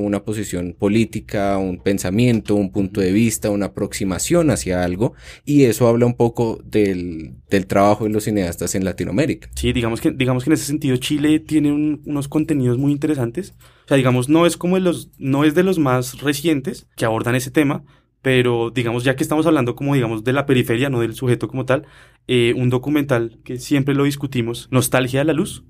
una 0.00 0.24
posición 0.24 0.74
política, 0.78 1.58
un 1.58 1.78
pensamiento, 1.78 2.54
un 2.54 2.72
punto 2.72 3.00
de 3.00 3.12
vista, 3.12 3.50
una 3.50 3.66
aproximación 3.66 4.50
hacia 4.50 4.82
algo, 4.84 5.14
y 5.44 5.64
eso 5.64 5.86
habla 5.88 6.06
un 6.06 6.14
poco 6.14 6.60
del, 6.64 7.34
del 7.50 7.66
trabajo 7.66 8.04
de 8.04 8.10
los 8.10 8.24
cineastas 8.24 8.74
en 8.74 8.84
Latinoamérica. 8.84 9.50
Sí, 9.54 9.72
digamos 9.72 10.00
que, 10.00 10.10
digamos 10.10 10.44
que 10.44 10.50
en 10.50 10.54
ese 10.54 10.64
sentido 10.64 10.96
Chile 10.96 11.38
tiene 11.40 11.72
un- 11.72 12.02
unos 12.06 12.28
contenidos 12.28 12.78
muy 12.78 12.92
interesantes. 12.92 13.54
O 13.84 13.88
sea, 13.88 13.96
digamos, 13.96 14.28
no 14.28 14.46
es 14.46 14.56
como 14.56 14.76
de 14.76 14.80
los, 14.82 15.10
no 15.18 15.44
es 15.44 15.54
de 15.54 15.62
los 15.62 15.78
más 15.78 16.20
recientes 16.20 16.86
que 16.96 17.04
abordan 17.04 17.34
ese 17.34 17.50
tema, 17.50 17.84
pero 18.22 18.70
digamos, 18.70 19.02
ya 19.02 19.16
que 19.16 19.24
estamos 19.24 19.46
hablando 19.46 19.74
como 19.74 19.94
digamos 19.94 20.22
de 20.22 20.32
la 20.32 20.46
periferia, 20.46 20.88
no 20.90 21.00
del 21.00 21.14
sujeto 21.14 21.48
como 21.48 21.64
tal, 21.66 21.86
eh, 22.28 22.54
un 22.56 22.70
documental 22.70 23.40
que 23.42 23.58
siempre 23.58 23.94
lo 23.96 24.04
discutimos, 24.04 24.68
Nostalgia 24.70 25.18
de 25.20 25.24
la 25.24 25.32
Luz. 25.32 25.64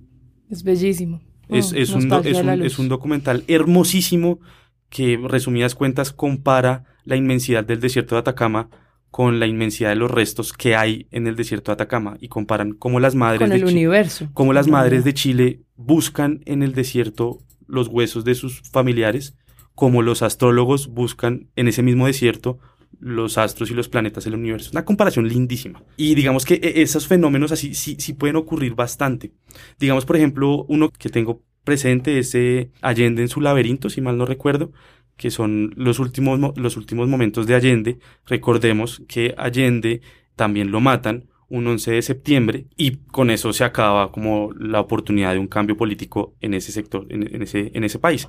Es 0.51 0.63
bellísimo. 0.63 1.23
Es, 1.53 1.73
Mm, 1.73 1.77
es, 1.77 1.91
un, 1.91 2.13
es, 2.25 2.37
un, 2.39 2.59
luz. 2.59 2.67
es 2.67 2.79
un 2.79 2.89
documental 2.89 3.45
hermosísimo 3.49 4.41
que, 4.89 5.19
resumidas 5.23 5.75
cuentas, 5.75 6.13
compara 6.13 6.85
la 7.05 7.17
inmensidad 7.17 7.65
del 7.65 7.81
desierto 7.81 8.15
de 8.15 8.21
Atacama 8.21 8.69
con 9.11 9.39
la 9.41 9.47
inmensidad 9.47 9.91
de 9.91 9.97
los 9.97 10.11
restos 10.11 10.53
que 10.53 10.75
hay 10.75 11.07
en 11.11 11.27
el 11.27 11.37
desierto 11.37 11.71
de 11.71 11.75
Atacama 11.75 12.17
y 12.21 12.29
comparan 12.29 12.73
cómo 12.73 12.99
las 13.01 13.15
madres 13.15 13.41
Con 13.41 13.51
de 13.51 13.57
el 13.57 13.65
universo. 13.65 14.29
cómo 14.33 14.53
las 14.53 14.69
madres 14.69 15.05
de 15.05 15.13
Chile 15.13 15.61
buscan 15.77 16.41
en 16.47 16.63
el 16.63 16.73
desierto 16.73 17.39
los 17.67 17.89
huesos 17.89 18.25
de 18.25 18.35
sus 18.35 18.63
familiares, 18.71 19.37
como 19.75 20.03
los 20.03 20.23
astrólogos 20.23 20.89
buscan 20.89 21.49
en 21.57 21.69
ese 21.69 21.83
mismo 21.83 22.07
desierto 22.07 22.59
los 23.03 23.37
astros 23.39 23.71
y 23.71 23.75
los 23.75 23.89
planetas 23.89 24.25
del 24.25 24.35
universo. 24.35 24.71
Una 24.73 24.85
comparación 24.85 25.29
lindísima. 25.29 25.83
Y 25.97 26.15
digamos 26.15 26.45
que 26.45 26.55
e- 26.55 26.83
esos 26.83 27.07
fenómenos 27.09 27.53
así 27.53 27.75
sí, 27.75 27.97
sí 27.99 28.13
pueden 28.15 28.37
ocurrir 28.37 28.75
bastante. 28.75 29.33
Digamos, 29.79 30.05
por 30.07 30.17
ejemplo, 30.17 30.65
uno 30.69 30.91
que 30.91 31.09
tengo 31.09 31.43
presente 31.65 32.19
es 32.19 32.35
eh, 32.35 32.71
Allende 32.81 33.23
en 33.23 33.29
su 33.29 33.41
laberinto, 33.41 33.91
si 33.91 34.01
mal 34.01 34.17
no 34.19 34.27
recuerdo, 34.27 34.73
que 35.17 35.31
son 35.31 35.73
los 35.77 35.99
últimos, 35.99 36.39
mo- 36.39 36.55
los 36.57 36.77
últimos 36.77 37.09
momentos 37.09 37.47
de 37.47 37.55
Allende. 37.55 37.99
Recordemos 38.27 39.03
que 39.09 39.35
Allende 39.37 40.01
también 40.37 40.71
lo 40.71 40.81
matan 40.81 41.29
un 41.49 41.67
11 41.67 41.93
de 41.93 42.03
septiembre 42.03 42.67
y 42.79 42.97
con 43.09 43.31
eso 43.31 43.53
se 43.53 43.65
acaba 43.65 44.11
como 44.11 44.53
la 44.59 44.81
oportunidad 44.81 45.33
de 45.35 45.39
un 45.39 45.49
cambio 45.49 45.77
político 45.77 46.35
en 46.41 46.55
ese 46.55 46.73
sector, 46.73 47.07
en 47.11 47.43
ese, 47.43 47.71
en 47.75 47.85
ese 47.85 47.99
país. 47.99 48.27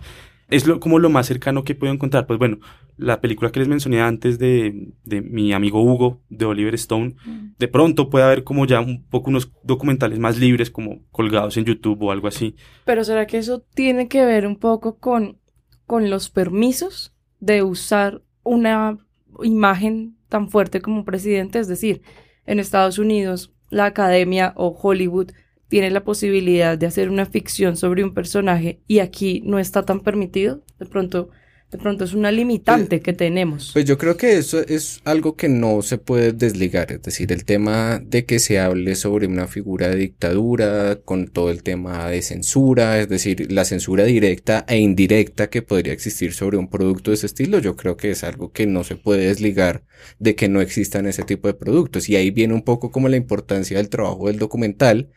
Es 0.54 0.68
lo, 0.68 0.80
como 0.80 1.00
lo 1.00 1.10
más 1.10 1.26
cercano 1.26 1.64
que 1.64 1.74
puedo 1.74 1.92
encontrar. 1.92 2.28
Pues 2.28 2.38
bueno, 2.38 2.60
la 2.96 3.22
película 3.22 3.52
que 3.52 3.60
les 3.60 3.68
mencioné 3.68 4.02
antes 4.02 4.38
de, 4.38 4.94
de 5.04 5.22
mi 5.22 5.52
amigo 5.52 5.82
Hugo, 5.82 6.22
de 6.30 6.46
Oliver 6.46 6.76
Stone, 6.76 7.16
de 7.58 7.68
pronto 7.68 8.10
puede 8.10 8.26
haber 8.26 8.44
como 8.44 8.66
ya 8.66 8.80
un 8.80 9.04
poco 9.04 9.30
unos 9.30 9.52
documentales 9.64 10.20
más 10.20 10.38
libres, 10.38 10.70
como 10.70 11.02
colgados 11.12 11.58
en 11.58 11.66
YouTube 11.66 12.04
o 12.04 12.12
algo 12.12 12.28
así. 12.28 12.56
Pero 12.86 13.04
¿será 13.04 13.26
que 13.26 13.40
eso 13.40 13.66
tiene 13.74 14.08
que 14.08 14.26
ver 14.26 14.46
un 14.46 14.58
poco 14.58 15.00
con, 15.00 15.40
con 15.88 16.10
los 16.10 16.30
permisos 16.30 17.14
de 17.40 17.64
usar 17.64 18.22
una 18.44 19.00
imagen 19.42 20.18
tan 20.30 20.50
fuerte 20.50 20.82
como 20.82 20.98
un 20.98 21.06
presidente? 21.06 21.58
Es 21.58 21.68
decir, 21.68 22.04
en 22.46 22.60
Estados 22.60 23.00
Unidos 23.00 23.54
la 23.70 23.86
academia 23.86 24.54
o 24.56 24.68
Hollywood 24.80 25.32
tiene 25.74 25.90
la 25.90 26.04
posibilidad 26.04 26.78
de 26.78 26.86
hacer 26.86 27.10
una 27.10 27.26
ficción 27.26 27.78
sobre 27.78 28.04
un 28.04 28.14
personaje 28.14 28.82
y 28.88 29.00
aquí 29.00 29.42
no 29.44 29.58
está 29.58 29.84
tan 29.84 30.02
permitido. 30.02 30.62
De 30.78 30.86
pronto, 30.86 31.32
de 31.72 31.80
pronto 31.80 32.04
es 32.04 32.14
una 32.14 32.32
limitante 32.32 33.00
que 33.00 33.12
tenemos. 33.12 33.72
Pues 33.74 33.86
yo 33.86 33.98
creo 33.98 34.16
que 34.16 34.38
eso 34.38 34.60
es 34.60 35.02
algo 35.04 35.36
que 35.36 35.50
no 35.50 35.82
se 35.82 35.98
puede 35.98 36.32
desligar, 36.32 36.92
es 36.92 37.02
decir, 37.02 37.32
el 37.32 37.44
tema 37.44 38.00
de 38.06 38.24
que 38.24 38.38
se 38.38 38.60
hable 38.60 38.94
sobre 38.94 39.26
una 39.26 39.48
figura 39.48 39.90
de 39.90 39.96
dictadura 39.96 41.00
con 41.04 41.28
todo 41.28 41.50
el 41.50 41.64
tema 41.64 42.08
de 42.08 42.22
censura, 42.22 43.00
es 43.00 43.10
decir, 43.10 43.52
la 43.52 43.66
censura 43.66 44.04
directa 44.04 44.66
e 44.68 44.78
indirecta 44.78 45.50
que 45.50 45.64
podría 45.64 45.94
existir 45.94 46.34
sobre 46.34 46.58
un 46.58 46.70
producto 46.70 47.10
de 47.10 47.16
ese 47.16 47.26
estilo, 47.26 47.58
yo 47.58 47.76
creo 47.76 47.98
que 47.98 48.12
es 48.12 48.24
algo 48.24 48.52
que 48.52 48.68
no 48.68 48.84
se 48.84 48.96
puede 48.96 49.26
desligar 49.26 49.86
de 50.20 50.36
que 50.36 50.50
no 50.50 50.62
existan 50.62 51.08
ese 51.08 51.24
tipo 51.24 51.48
de 51.48 51.56
productos. 51.56 52.10
Y 52.10 52.16
ahí 52.16 52.30
viene 52.30 52.54
un 52.54 52.62
poco 52.62 52.92
como 52.92 53.10
la 53.10 53.18
importancia 53.18 53.78
del 53.78 53.90
trabajo 53.90 54.28
del 54.28 54.38
documental, 54.38 55.10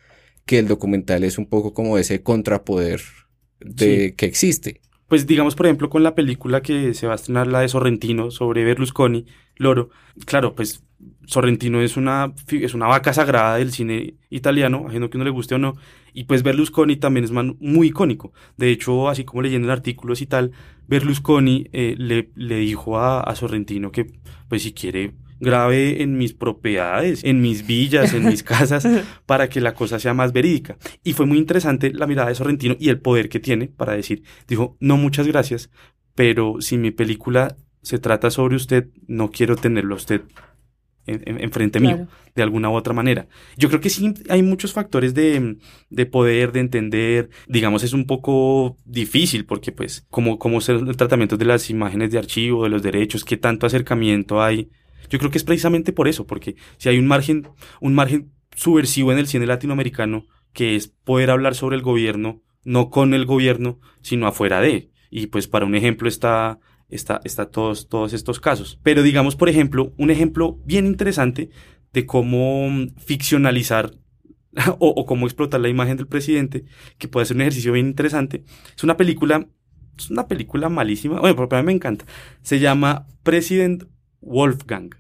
que 0.47 0.59
el 0.59 0.69
documental 0.69 1.25
es 1.25 1.39
un 1.39 1.47
poco 1.47 1.75
como 1.75 1.99
ese 1.99 2.23
contrapoder 2.23 3.03
de 3.61 4.09
Sí. 4.09 4.13
que 4.17 4.27
existe. 4.27 4.81
Pues 5.09 5.27
digamos, 5.27 5.55
por 5.55 5.67
ejemplo, 5.67 5.89
con 5.89 6.03
la 6.03 6.15
película 6.17 6.63
que 6.63 6.93
se 6.95 7.07
va 7.07 7.13
a 7.13 7.17
estrenar, 7.17 7.47
la 7.47 7.61
de 7.61 7.69
Sorrentino, 7.69 8.31
sobre 8.31 8.65
Berlusconi, 8.65 9.27
Loro, 9.57 9.91
claro, 10.27 10.55
pues 10.55 10.83
Sorrentino 11.27 11.81
es 11.81 11.97
una, 11.97 12.35
es 12.51 12.75
una 12.75 12.87
vaca 12.89 13.13
sagrada 13.13 13.57
del 13.57 13.71
cine 13.73 14.15
italiano, 14.31 14.87
ajeno 14.89 15.09
que 15.11 15.19
no 15.19 15.25
le 15.25 15.31
guste 15.31 15.55
o 15.55 15.59
no, 15.59 15.75
y 16.13 16.25
pues 16.25 16.43
Berlusconi 16.43 16.97
también 16.97 17.25
es 17.25 17.31
man- 17.31 17.57
muy 17.61 17.89
icónico. 17.89 18.33
De 18.57 18.71
hecho, 18.71 19.09
así 19.09 19.25
como 19.25 19.43
leyendo 19.43 19.69
en 19.69 19.73
artículos 19.73 20.21
y 20.23 20.27
tal, 20.27 20.53
Berlusconi 20.89 21.69
eh, 21.73 21.95
le, 21.99 22.31
le 22.35 22.57
dijo 22.57 22.99
a, 22.99 23.21
a 23.21 23.35
Sorrentino 23.37 23.93
que, 23.93 24.07
pues 24.49 24.63
si 24.63 24.73
quiere, 24.73 25.13
grabe 25.41 26.03
en 26.03 26.17
mis 26.19 26.33
propiedades, 26.35 27.23
en 27.25 27.41
mis 27.41 27.67
villas, 27.67 28.15
en 28.15 28.27
mis 28.27 28.43
casas, 28.53 28.87
para 29.27 29.49
que 29.49 29.61
la 29.61 29.75
cosa 29.75 29.99
sea 29.99 30.15
más 30.15 30.33
verídica. 30.33 30.77
Y 31.05 31.13
fue 31.13 31.27
muy 31.27 31.39
interesante 31.39 31.93
la 31.93 32.07
mirada 32.07 32.29
de 32.29 32.35
Sorrentino 32.35 32.77
y 32.79 32.89
el 32.89 33.01
poder 33.01 33.29
que 33.29 33.41
tiene 33.41 33.69
para 33.69 33.93
decir, 33.95 34.23
dijo, 34.49 34.77
no 34.81 34.97
muchas 34.97 35.27
gracias, 35.27 35.71
pero 36.15 36.57
si 36.61 36.79
mi 36.79 36.91
película 36.91 37.57
se 37.83 37.99
trata 37.99 38.31
sobre 38.31 38.57
usted, 38.57 38.89
no 39.07 39.31
quiero 39.31 39.55
tenerlo 39.57 39.95
a 39.95 39.99
usted 39.99 40.23
en- 41.07 41.23
en- 41.25 41.41
enfrente 41.45 41.79
mío, 41.79 42.09
de 42.35 42.43
alguna 42.43 42.69
u 42.69 42.75
otra 42.75 42.93
manera. 42.93 43.29
Yo 43.57 43.69
creo 43.69 43.81
que 43.81 43.91
sí 43.91 44.13
hay 44.29 44.43
muchos 44.43 44.73
factores 44.73 45.15
de, 45.15 45.57
de 45.89 46.07
poder, 46.07 46.51
de 46.51 46.61
entender, 46.61 47.31
digamos, 47.47 47.85
es 47.85 47.93
un 47.93 48.07
poco 48.07 48.77
difícil 48.85 49.45
porque 49.45 49.71
pues 49.71 50.05
como, 50.11 50.39
como 50.39 50.61
ser 50.61 50.77
el 50.77 50.97
tratamiento 50.97 51.37
de 51.37 51.45
las 51.45 51.71
imágenes 51.71 52.11
de 52.11 52.19
archivo, 52.19 52.65
de 52.65 52.71
los 52.71 52.83
derechos, 52.83 53.25
qué 53.25 53.37
tanto 53.37 53.67
acercamiento 53.67 54.43
hay. 54.43 54.69
Yo 55.09 55.19
creo 55.19 55.31
que 55.31 55.39
es 55.39 55.45
precisamente 55.45 55.93
por 55.93 56.09
eso, 56.09 56.27
porque 56.27 56.57
si 56.79 56.89
hay 56.89 56.99
un 56.99 57.07
margen, 57.07 57.49
un 57.81 57.95
margen 57.95 58.33
subversivo 58.55 59.13
en 59.13 59.19
el 59.19 59.27
cine 59.27 59.47
latinoamericano, 59.47 60.27
que 60.53 60.77
es 60.77 60.89
poder 60.89 61.31
hablar 61.31 61.55
sobre 61.55 61.77
el 61.77 61.83
gobierno, 61.83 62.43
no 62.65 62.91
con 62.91 63.15
el 63.15 63.27
gobierno, 63.27 63.79
sino 64.01 64.27
afuera 64.27 64.61
de. 64.61 64.91
Y 65.11 65.29
pues 65.29 65.49
para 65.49 65.67
un 65.67 65.75
ejemplo 65.75 66.09
está, 66.09 66.59
está, 66.89 67.21
está 67.25 67.51
todos, 67.51 67.89
todos 67.89 68.13
estos 68.13 68.41
casos. 68.41 68.81
Pero 68.83 69.03
digamos, 69.03 69.37
por 69.37 69.49
ejemplo, 69.49 69.93
un 69.97 70.11
ejemplo 70.11 70.59
bien 70.65 70.87
interesante 70.87 71.51
de 71.93 72.07
cómo 72.07 72.69
mm, 72.69 72.97
ficcionalizar 72.97 73.93
o, 74.79 75.07
cómo 75.07 75.27
explotar 75.27 75.61
la 75.61 75.69
imagen 75.69 75.97
del 75.97 76.07
presidente, 76.07 76.65
que 76.99 77.09
puede 77.09 77.27
ser 77.27 77.37
un 77.37 77.43
ejercicio 77.43 77.73
bien 77.73 77.87
interesante. 77.87 78.45
Es 78.75 78.85
una 78.85 78.97
película, 78.97 79.47
es 79.99 80.11
una 80.11 80.27
película 80.27 80.69
malísima, 80.69 81.21
bueno, 81.21 81.37
pero 81.37 81.59
a 81.59 81.63
mí 81.63 81.67
me 81.67 81.73
encanta. 81.73 82.07
Se 82.43 82.59
llama 82.59 83.07
President 83.23 83.85
Wolfgang. 84.21 84.91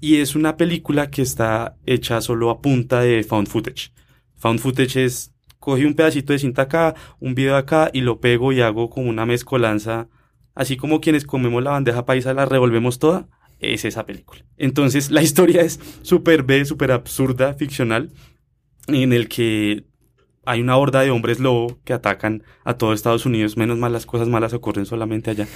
Y 0.00 0.16
es 0.16 0.34
una 0.34 0.56
película 0.56 1.10
que 1.10 1.22
está 1.22 1.76
hecha 1.84 2.20
solo 2.20 2.50
a 2.50 2.60
punta 2.62 3.00
de 3.00 3.22
found 3.22 3.48
footage. 3.48 3.92
Found 4.36 4.60
footage 4.60 5.04
es, 5.04 5.34
cogí 5.58 5.84
un 5.84 5.94
pedacito 5.94 6.32
de 6.32 6.38
cinta 6.38 6.62
acá, 6.62 6.94
un 7.18 7.34
video 7.34 7.56
acá 7.56 7.90
y 7.92 8.00
lo 8.00 8.20
pego 8.20 8.52
y 8.52 8.62
hago 8.62 8.88
como 8.88 9.10
una 9.10 9.26
mezcolanza, 9.26 10.08
así 10.54 10.76
como 10.76 11.00
quienes 11.00 11.26
comemos 11.26 11.62
la 11.62 11.72
bandeja 11.72 12.06
paisa 12.06 12.32
la 12.32 12.46
revolvemos 12.46 12.98
toda, 12.98 13.28
es 13.58 13.84
esa 13.84 14.06
película. 14.06 14.44
Entonces 14.56 15.10
la 15.10 15.22
historia 15.22 15.60
es 15.60 15.78
súper 16.02 16.42
B, 16.44 16.64
súper 16.64 16.92
absurda, 16.92 17.52
ficcional, 17.52 18.10
en 18.88 19.12
el 19.12 19.28
que 19.28 19.84
hay 20.46 20.62
una 20.62 20.76
horda 20.78 21.02
de 21.02 21.10
hombres 21.10 21.38
lobo 21.38 21.78
que 21.84 21.92
atacan 21.92 22.42
a 22.64 22.74
todo 22.74 22.92
Estados 22.92 23.26
Unidos, 23.26 23.56
menos 23.56 23.78
mal 23.78 23.92
las 23.92 24.06
cosas 24.06 24.28
malas 24.28 24.54
ocurren 24.54 24.86
solamente 24.86 25.30
allá. 25.30 25.46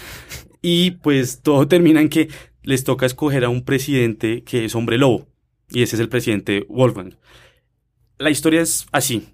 Y 0.60 0.92
pues 0.92 1.40
todo 1.42 1.66
termina 1.66 2.00
en 2.00 2.08
que 2.08 2.28
les 2.64 2.82
toca 2.82 3.06
escoger 3.06 3.44
a 3.44 3.48
un 3.48 3.64
presidente 3.64 4.42
que 4.42 4.64
es 4.64 4.74
hombre 4.74 4.98
lobo. 4.98 5.28
Y 5.70 5.82
ese 5.82 5.96
es 5.96 6.00
el 6.00 6.08
presidente 6.08 6.66
Wolfgang. 6.68 7.16
La 8.18 8.30
historia 8.30 8.60
es 8.60 8.86
así, 8.92 9.28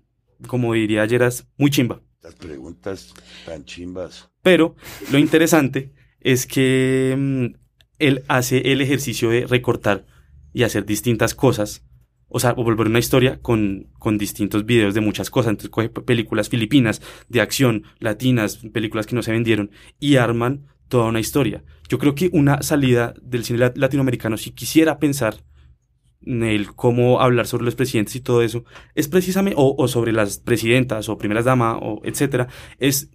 como 0.47 0.75
diría 0.75 1.05
Yeras, 1.07 1.47
muy 1.57 1.71
chimba. 1.71 2.01
Las 2.23 2.35
preguntas 2.35 3.15
tan 3.47 3.65
chimbas. 3.65 4.31
Pero 4.43 4.77
lo 5.11 5.19
interesante 5.19 5.93
es 6.21 6.47
que 6.47 7.15
mm, 7.17 7.47
él 7.99 8.25
hace 8.29 8.73
el 8.73 8.81
ejercicio 8.81 9.31
de 9.31 9.47
recortar 9.47 10.07
y 10.53 10.65
hacer 10.65 10.85
distintas 10.85 11.35
cosas. 11.35 11.85
O 12.29 12.39
sea, 12.39 12.53
o 12.57 12.63
volver 12.63 12.87
una 12.87 12.99
historia 12.99 13.41
con, 13.41 13.89
con 13.99 14.17
distintos 14.17 14.65
videos 14.65 14.95
de 14.95 15.01
muchas 15.01 15.31
cosas. 15.31 15.51
Entonces 15.51 15.71
coge 15.71 15.89
películas 15.89 16.49
filipinas, 16.49 17.03
de 17.29 17.41
acción, 17.41 17.85
latinas, 17.99 18.59
películas 18.73 19.07
que 19.07 19.17
no 19.17 19.23
se 19.23 19.33
vendieron 19.33 19.71
y 19.99 20.17
arman 20.17 20.67
toda 20.91 21.07
una 21.09 21.21
historia. 21.21 21.65
Yo 21.89 21.99
creo 21.99 22.15
que 22.15 22.29
una 22.35 22.63
salida 22.63 23.15
del 23.23 23.45
cine 23.45 23.61
lat- 23.61 23.79
latinoamericano, 23.79 24.37
si 24.37 24.51
quisiera 24.51 24.99
pensar 24.99 25.37
en 26.23 26.43
el 26.43 26.75
cómo 26.75 27.23
hablar 27.23 27.47
sobre 27.47 27.65
los 27.65 27.75
presidentes 27.75 28.15
y 28.17 28.21
todo 28.21 28.43
eso, 28.43 28.65
es 28.95 29.09
precisamente, 29.09 29.57
o, 29.59 29.75
o 29.79 29.89
sobre 29.89 30.13
las 30.13 30.39
presidentas 30.39 31.09
o 31.09 31.17
primeras 31.17 31.47
damas, 31.47 31.79
o 31.81 32.03
etcétera, 32.05 32.49
es 32.79 33.11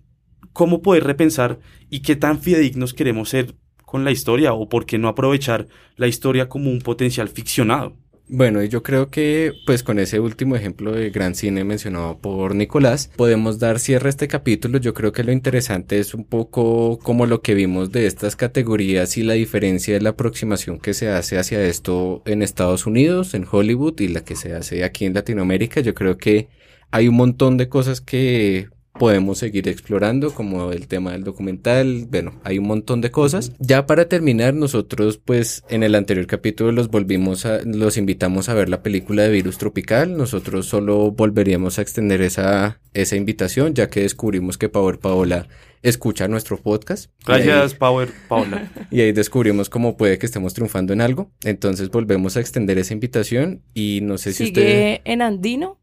cómo 0.53 0.81
poder 0.81 1.03
repensar 1.03 1.59
y 1.91 1.99
qué 1.99 2.15
tan 2.15 2.39
fidedignos 2.39 2.95
queremos 2.95 3.29
ser 3.29 3.55
con 3.85 4.03
la 4.03 4.11
historia 4.11 4.53
o 4.53 4.67
por 4.67 4.85
qué 4.87 4.97
no 4.97 5.07
aprovechar 5.07 5.67
la 5.95 6.07
historia 6.07 6.49
como 6.49 6.71
un 6.71 6.79
potencial 6.79 7.29
ficcionado. 7.29 7.95
Bueno, 8.27 8.63
y 8.63 8.69
yo 8.69 8.81
creo 8.81 9.11
que 9.11 9.53
pues 9.67 9.83
con 9.83 9.99
ese 9.99 10.19
último 10.19 10.55
ejemplo 10.55 10.91
de 10.93 11.11
gran 11.11 11.35
cine 11.35 11.63
mencionado 11.63 12.17
por 12.17 12.55
Nicolás, 12.55 13.11
podemos 13.15 13.59
dar 13.59 13.79
cierre 13.79 14.07
a 14.07 14.09
este 14.09 14.27
capítulo. 14.27 14.79
Yo 14.79 14.95
creo 14.95 15.11
que 15.11 15.23
lo 15.23 15.31
interesante 15.31 15.99
es 15.99 16.15
un 16.15 16.25
poco 16.25 16.97
como 17.03 17.27
lo 17.27 17.43
que 17.43 17.53
vimos 17.53 17.91
de 17.91 18.07
estas 18.07 18.35
categorías 18.35 19.17
y 19.17 19.23
la 19.23 19.35
diferencia 19.35 19.93
de 19.93 20.01
la 20.01 20.11
aproximación 20.11 20.79
que 20.79 20.95
se 20.95 21.09
hace 21.09 21.37
hacia 21.37 21.61
esto 21.63 22.23
en 22.25 22.41
Estados 22.41 22.87
Unidos, 22.87 23.35
en 23.35 23.45
Hollywood 23.49 23.99
y 23.99 24.07
la 24.07 24.21
que 24.21 24.35
se 24.35 24.53
hace 24.55 24.83
aquí 24.83 25.05
en 25.05 25.13
Latinoamérica. 25.13 25.81
Yo 25.81 25.93
creo 25.93 26.17
que 26.17 26.47
hay 26.89 27.07
un 27.07 27.15
montón 27.15 27.57
de 27.57 27.69
cosas 27.69 28.01
que 28.01 28.69
podemos 28.97 29.37
seguir 29.37 29.67
explorando, 29.67 30.33
como 30.33 30.71
el 30.71 30.87
tema 30.87 31.11
del 31.11 31.23
documental, 31.23 32.07
bueno, 32.09 32.33
hay 32.43 32.59
un 32.59 32.67
montón 32.67 33.01
de 33.01 33.11
cosas. 33.11 33.51
Ya 33.59 33.85
para 33.85 34.07
terminar, 34.07 34.53
nosotros 34.53 35.19
pues 35.23 35.63
en 35.69 35.83
el 35.83 35.95
anterior 35.95 36.27
capítulo 36.27 36.71
los 36.71 36.89
volvimos 36.89 37.45
a, 37.45 37.61
los 37.63 37.97
invitamos 37.97 38.49
a 38.49 38.53
ver 38.53 38.69
la 38.69 38.83
película 38.83 39.23
de 39.23 39.29
Virus 39.29 39.57
Tropical, 39.57 40.17
nosotros 40.17 40.65
solo 40.65 41.11
volveríamos 41.11 41.77
a 41.77 41.81
extender 41.81 42.21
esa, 42.21 42.79
esa 42.93 43.15
invitación, 43.15 43.73
ya 43.73 43.89
que 43.89 44.01
descubrimos 44.01 44.57
que 44.57 44.69
Power 44.69 44.99
Paola 44.99 45.47
escucha 45.81 46.27
nuestro 46.27 46.57
podcast. 46.57 47.11
Gracias, 47.25 47.75
Power 47.75 48.09
Paola. 48.27 48.71
Y 48.91 49.01
ahí 49.01 49.11
descubrimos 49.11 49.69
cómo 49.69 49.97
puede 49.97 50.17
que 50.17 50.25
estemos 50.25 50.53
triunfando 50.53 50.93
en 50.93 51.01
algo. 51.01 51.31
Entonces 51.43 51.89
volvemos 51.89 52.37
a 52.37 52.39
extender 52.39 52.77
esa 52.77 52.93
invitación 52.93 53.61
y 53.73 53.99
no 54.01 54.17
sé 54.17 54.31
si 54.31 54.45
sigue 54.47 54.61
usted... 54.61 55.01
en 55.05 55.21
Andino 55.21 55.79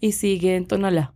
y 0.00 0.12
sigue 0.12 0.56
en 0.56 0.66
Tonalá. 0.66 1.13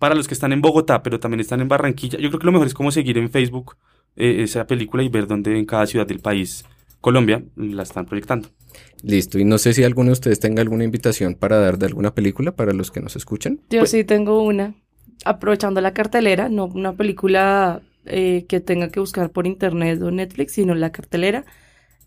Para 0.00 0.16
los 0.16 0.26
que 0.26 0.34
están 0.34 0.52
en 0.52 0.60
Bogotá, 0.60 1.02
pero 1.04 1.20
también 1.20 1.40
están 1.40 1.60
en 1.60 1.68
Barranquilla, 1.68 2.18
yo 2.18 2.28
creo 2.30 2.40
que 2.40 2.46
lo 2.46 2.52
mejor 2.52 2.66
es 2.66 2.74
como 2.74 2.90
seguir 2.90 3.16
en 3.18 3.30
Facebook 3.30 3.76
eh, 4.16 4.42
esa 4.42 4.66
película 4.66 5.04
y 5.04 5.08
ver 5.08 5.28
dónde 5.28 5.56
en 5.56 5.64
cada 5.66 5.86
ciudad 5.86 6.06
del 6.06 6.18
país, 6.18 6.64
Colombia, 7.00 7.44
la 7.54 7.84
están 7.84 8.06
proyectando. 8.06 8.48
Listo, 9.02 9.38
y 9.38 9.44
no 9.44 9.58
sé 9.58 9.72
si 9.72 9.84
alguno 9.84 10.08
de 10.08 10.14
ustedes 10.14 10.40
tenga 10.40 10.62
alguna 10.62 10.84
invitación 10.84 11.34
para 11.34 11.58
dar 11.60 11.78
de 11.78 11.86
alguna 11.86 12.14
película 12.14 12.52
para 12.52 12.72
los 12.72 12.90
que 12.90 13.00
nos 13.00 13.14
escuchan. 13.14 13.60
Yo 13.70 13.80
Pues- 13.80 13.90
sí 13.92 14.02
tengo 14.04 14.42
una, 14.42 14.74
aprovechando 15.24 15.80
la 15.80 15.92
cartelera, 15.94 16.48
no 16.48 16.64
una 16.66 16.94
película 16.94 17.82
eh, 18.06 18.46
que 18.48 18.60
tenga 18.60 18.88
que 18.88 18.98
buscar 19.00 19.30
por 19.30 19.46
internet 19.46 20.00
o 20.02 20.10
Netflix, 20.10 20.52
sino 20.52 20.74
la 20.74 20.90
cartelera. 20.90 21.44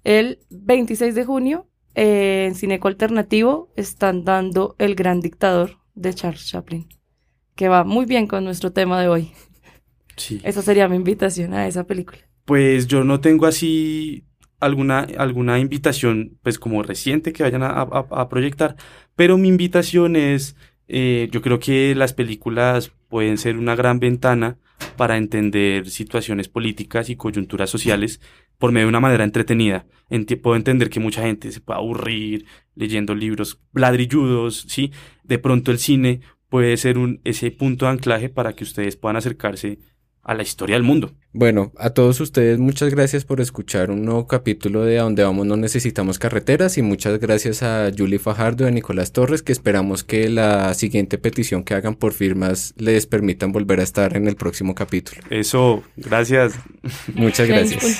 El 0.04 0.40
26 0.50 1.14
de 1.14 1.24
junio, 1.24 1.68
eh, 1.96 2.46
en 2.48 2.56
Cineco 2.56 2.88
Alternativo, 2.88 3.72
están 3.76 4.24
dando 4.26 4.76
El 4.80 4.96
Gran 4.96 5.22
Dictador 5.22 5.78
de 5.94 6.12
Charles 6.16 6.48
Chaplin, 6.48 6.88
que 7.56 7.68
va 7.70 7.84
muy 7.84 8.06
bien 8.06 8.28
con 8.28 8.44
nuestro 8.44 8.72
tema 8.72 9.02
de 9.02 9.08
hoy. 9.08 9.32
Sí. 10.16 10.40
Esa 10.44 10.62
sería 10.62 10.88
mi 10.88 10.96
invitación 10.96 11.54
a 11.54 11.68
esa 11.68 11.86
película. 11.86 12.20
Pues 12.46 12.88
yo 12.88 13.04
no 13.04 13.20
tengo 13.20 13.46
así 13.46 14.26
alguna, 14.60 15.08
alguna 15.18 15.60
invitación, 15.60 16.38
pues 16.42 16.60
como 16.60 16.84
reciente 16.84 17.34
que 17.34 17.44
vayan 17.44 17.64
a, 17.64 17.68
a- 17.82 18.08
a 18.12 18.30
proyectar, 18.30 18.76
pero 19.16 19.38
mi 19.38 19.48
invitación 19.48 20.16
es, 20.16 20.56
eh, 20.88 21.30
yo 21.32 21.42
creo 21.42 21.60
que 21.60 21.96
las 21.96 22.14
películas 22.14 22.92
pueden 23.10 23.38
ser 23.38 23.58
una 23.58 23.76
gran 23.76 24.00
ventana 24.00 24.58
para 24.98 25.18
entender 25.18 25.90
situaciones 25.90 26.50
políticas 26.50 27.10
y 27.10 27.16
coyunturas 27.16 27.70
sociales 27.70 28.20
por 28.58 28.72
medio 28.72 28.86
de 28.86 28.90
una 28.90 29.00
manera 29.00 29.24
entretenida. 29.24 29.86
Puedo 30.42 30.56
entender 30.56 30.90
que 30.90 31.00
mucha 31.00 31.24
gente 31.24 31.52
se 31.52 31.60
puede 31.60 31.80
aburrir 31.80 32.46
leyendo 32.76 33.16
libros 33.16 33.60
ladrilludos, 33.74 34.66
¿sí? 34.68 34.92
De 35.24 35.40
pronto 35.40 35.72
el 35.72 35.80
cine 35.80 36.22
puede 36.54 36.78
ser 36.78 37.00
un, 37.00 37.20
ese 37.24 37.50
punto 37.50 37.88
de 37.88 37.94
anclaje 37.94 38.30
para 38.30 38.54
que 38.54 38.64
ustedes 38.64 38.96
puedan 38.96 39.16
acercarse 39.16 39.80
a 40.22 40.36
la 40.36 40.44
historia 40.44 40.76
del 40.76 40.84
mundo. 40.84 41.16
Bueno, 41.32 41.72
a 41.80 41.90
todos 41.90 42.22
ustedes 42.22 42.60
muchas 42.60 42.92
gracias 42.92 43.26
por 43.26 43.42
escuchar 43.42 43.90
un 43.90 44.06
nuevo 44.06 44.28
capítulo 44.28 44.86
de 44.86 45.00
A 45.00 45.02
Donde 45.02 45.24
Vamos 45.24 45.48
No 45.48 45.58
Necesitamos 45.58 46.20
Carreteras 46.20 46.78
y 46.78 46.84
muchas 46.84 47.20
gracias 47.20 47.64
a 47.64 47.90
Julie 47.98 48.20
Fajardo 48.20 48.66
y 48.66 48.68
a 48.68 48.72
Nicolás 48.72 49.14
Torres 49.14 49.42
que 49.42 49.52
esperamos 49.52 50.04
que 50.04 50.30
la 50.30 50.76
siguiente 50.76 51.18
petición 51.18 51.64
que 51.64 51.74
hagan 51.74 51.96
por 51.96 52.14
firmas 52.14 52.76
les 52.78 53.08
permitan 53.08 53.52
volver 53.52 53.80
a 53.80 53.84
estar 53.84 54.16
en 54.16 54.28
el 54.28 54.36
próximo 54.36 54.76
capítulo. 54.76 55.24
Eso, 55.32 55.82
gracias. 55.98 56.54
Muchas 57.16 57.48
gracias. 57.48 58.00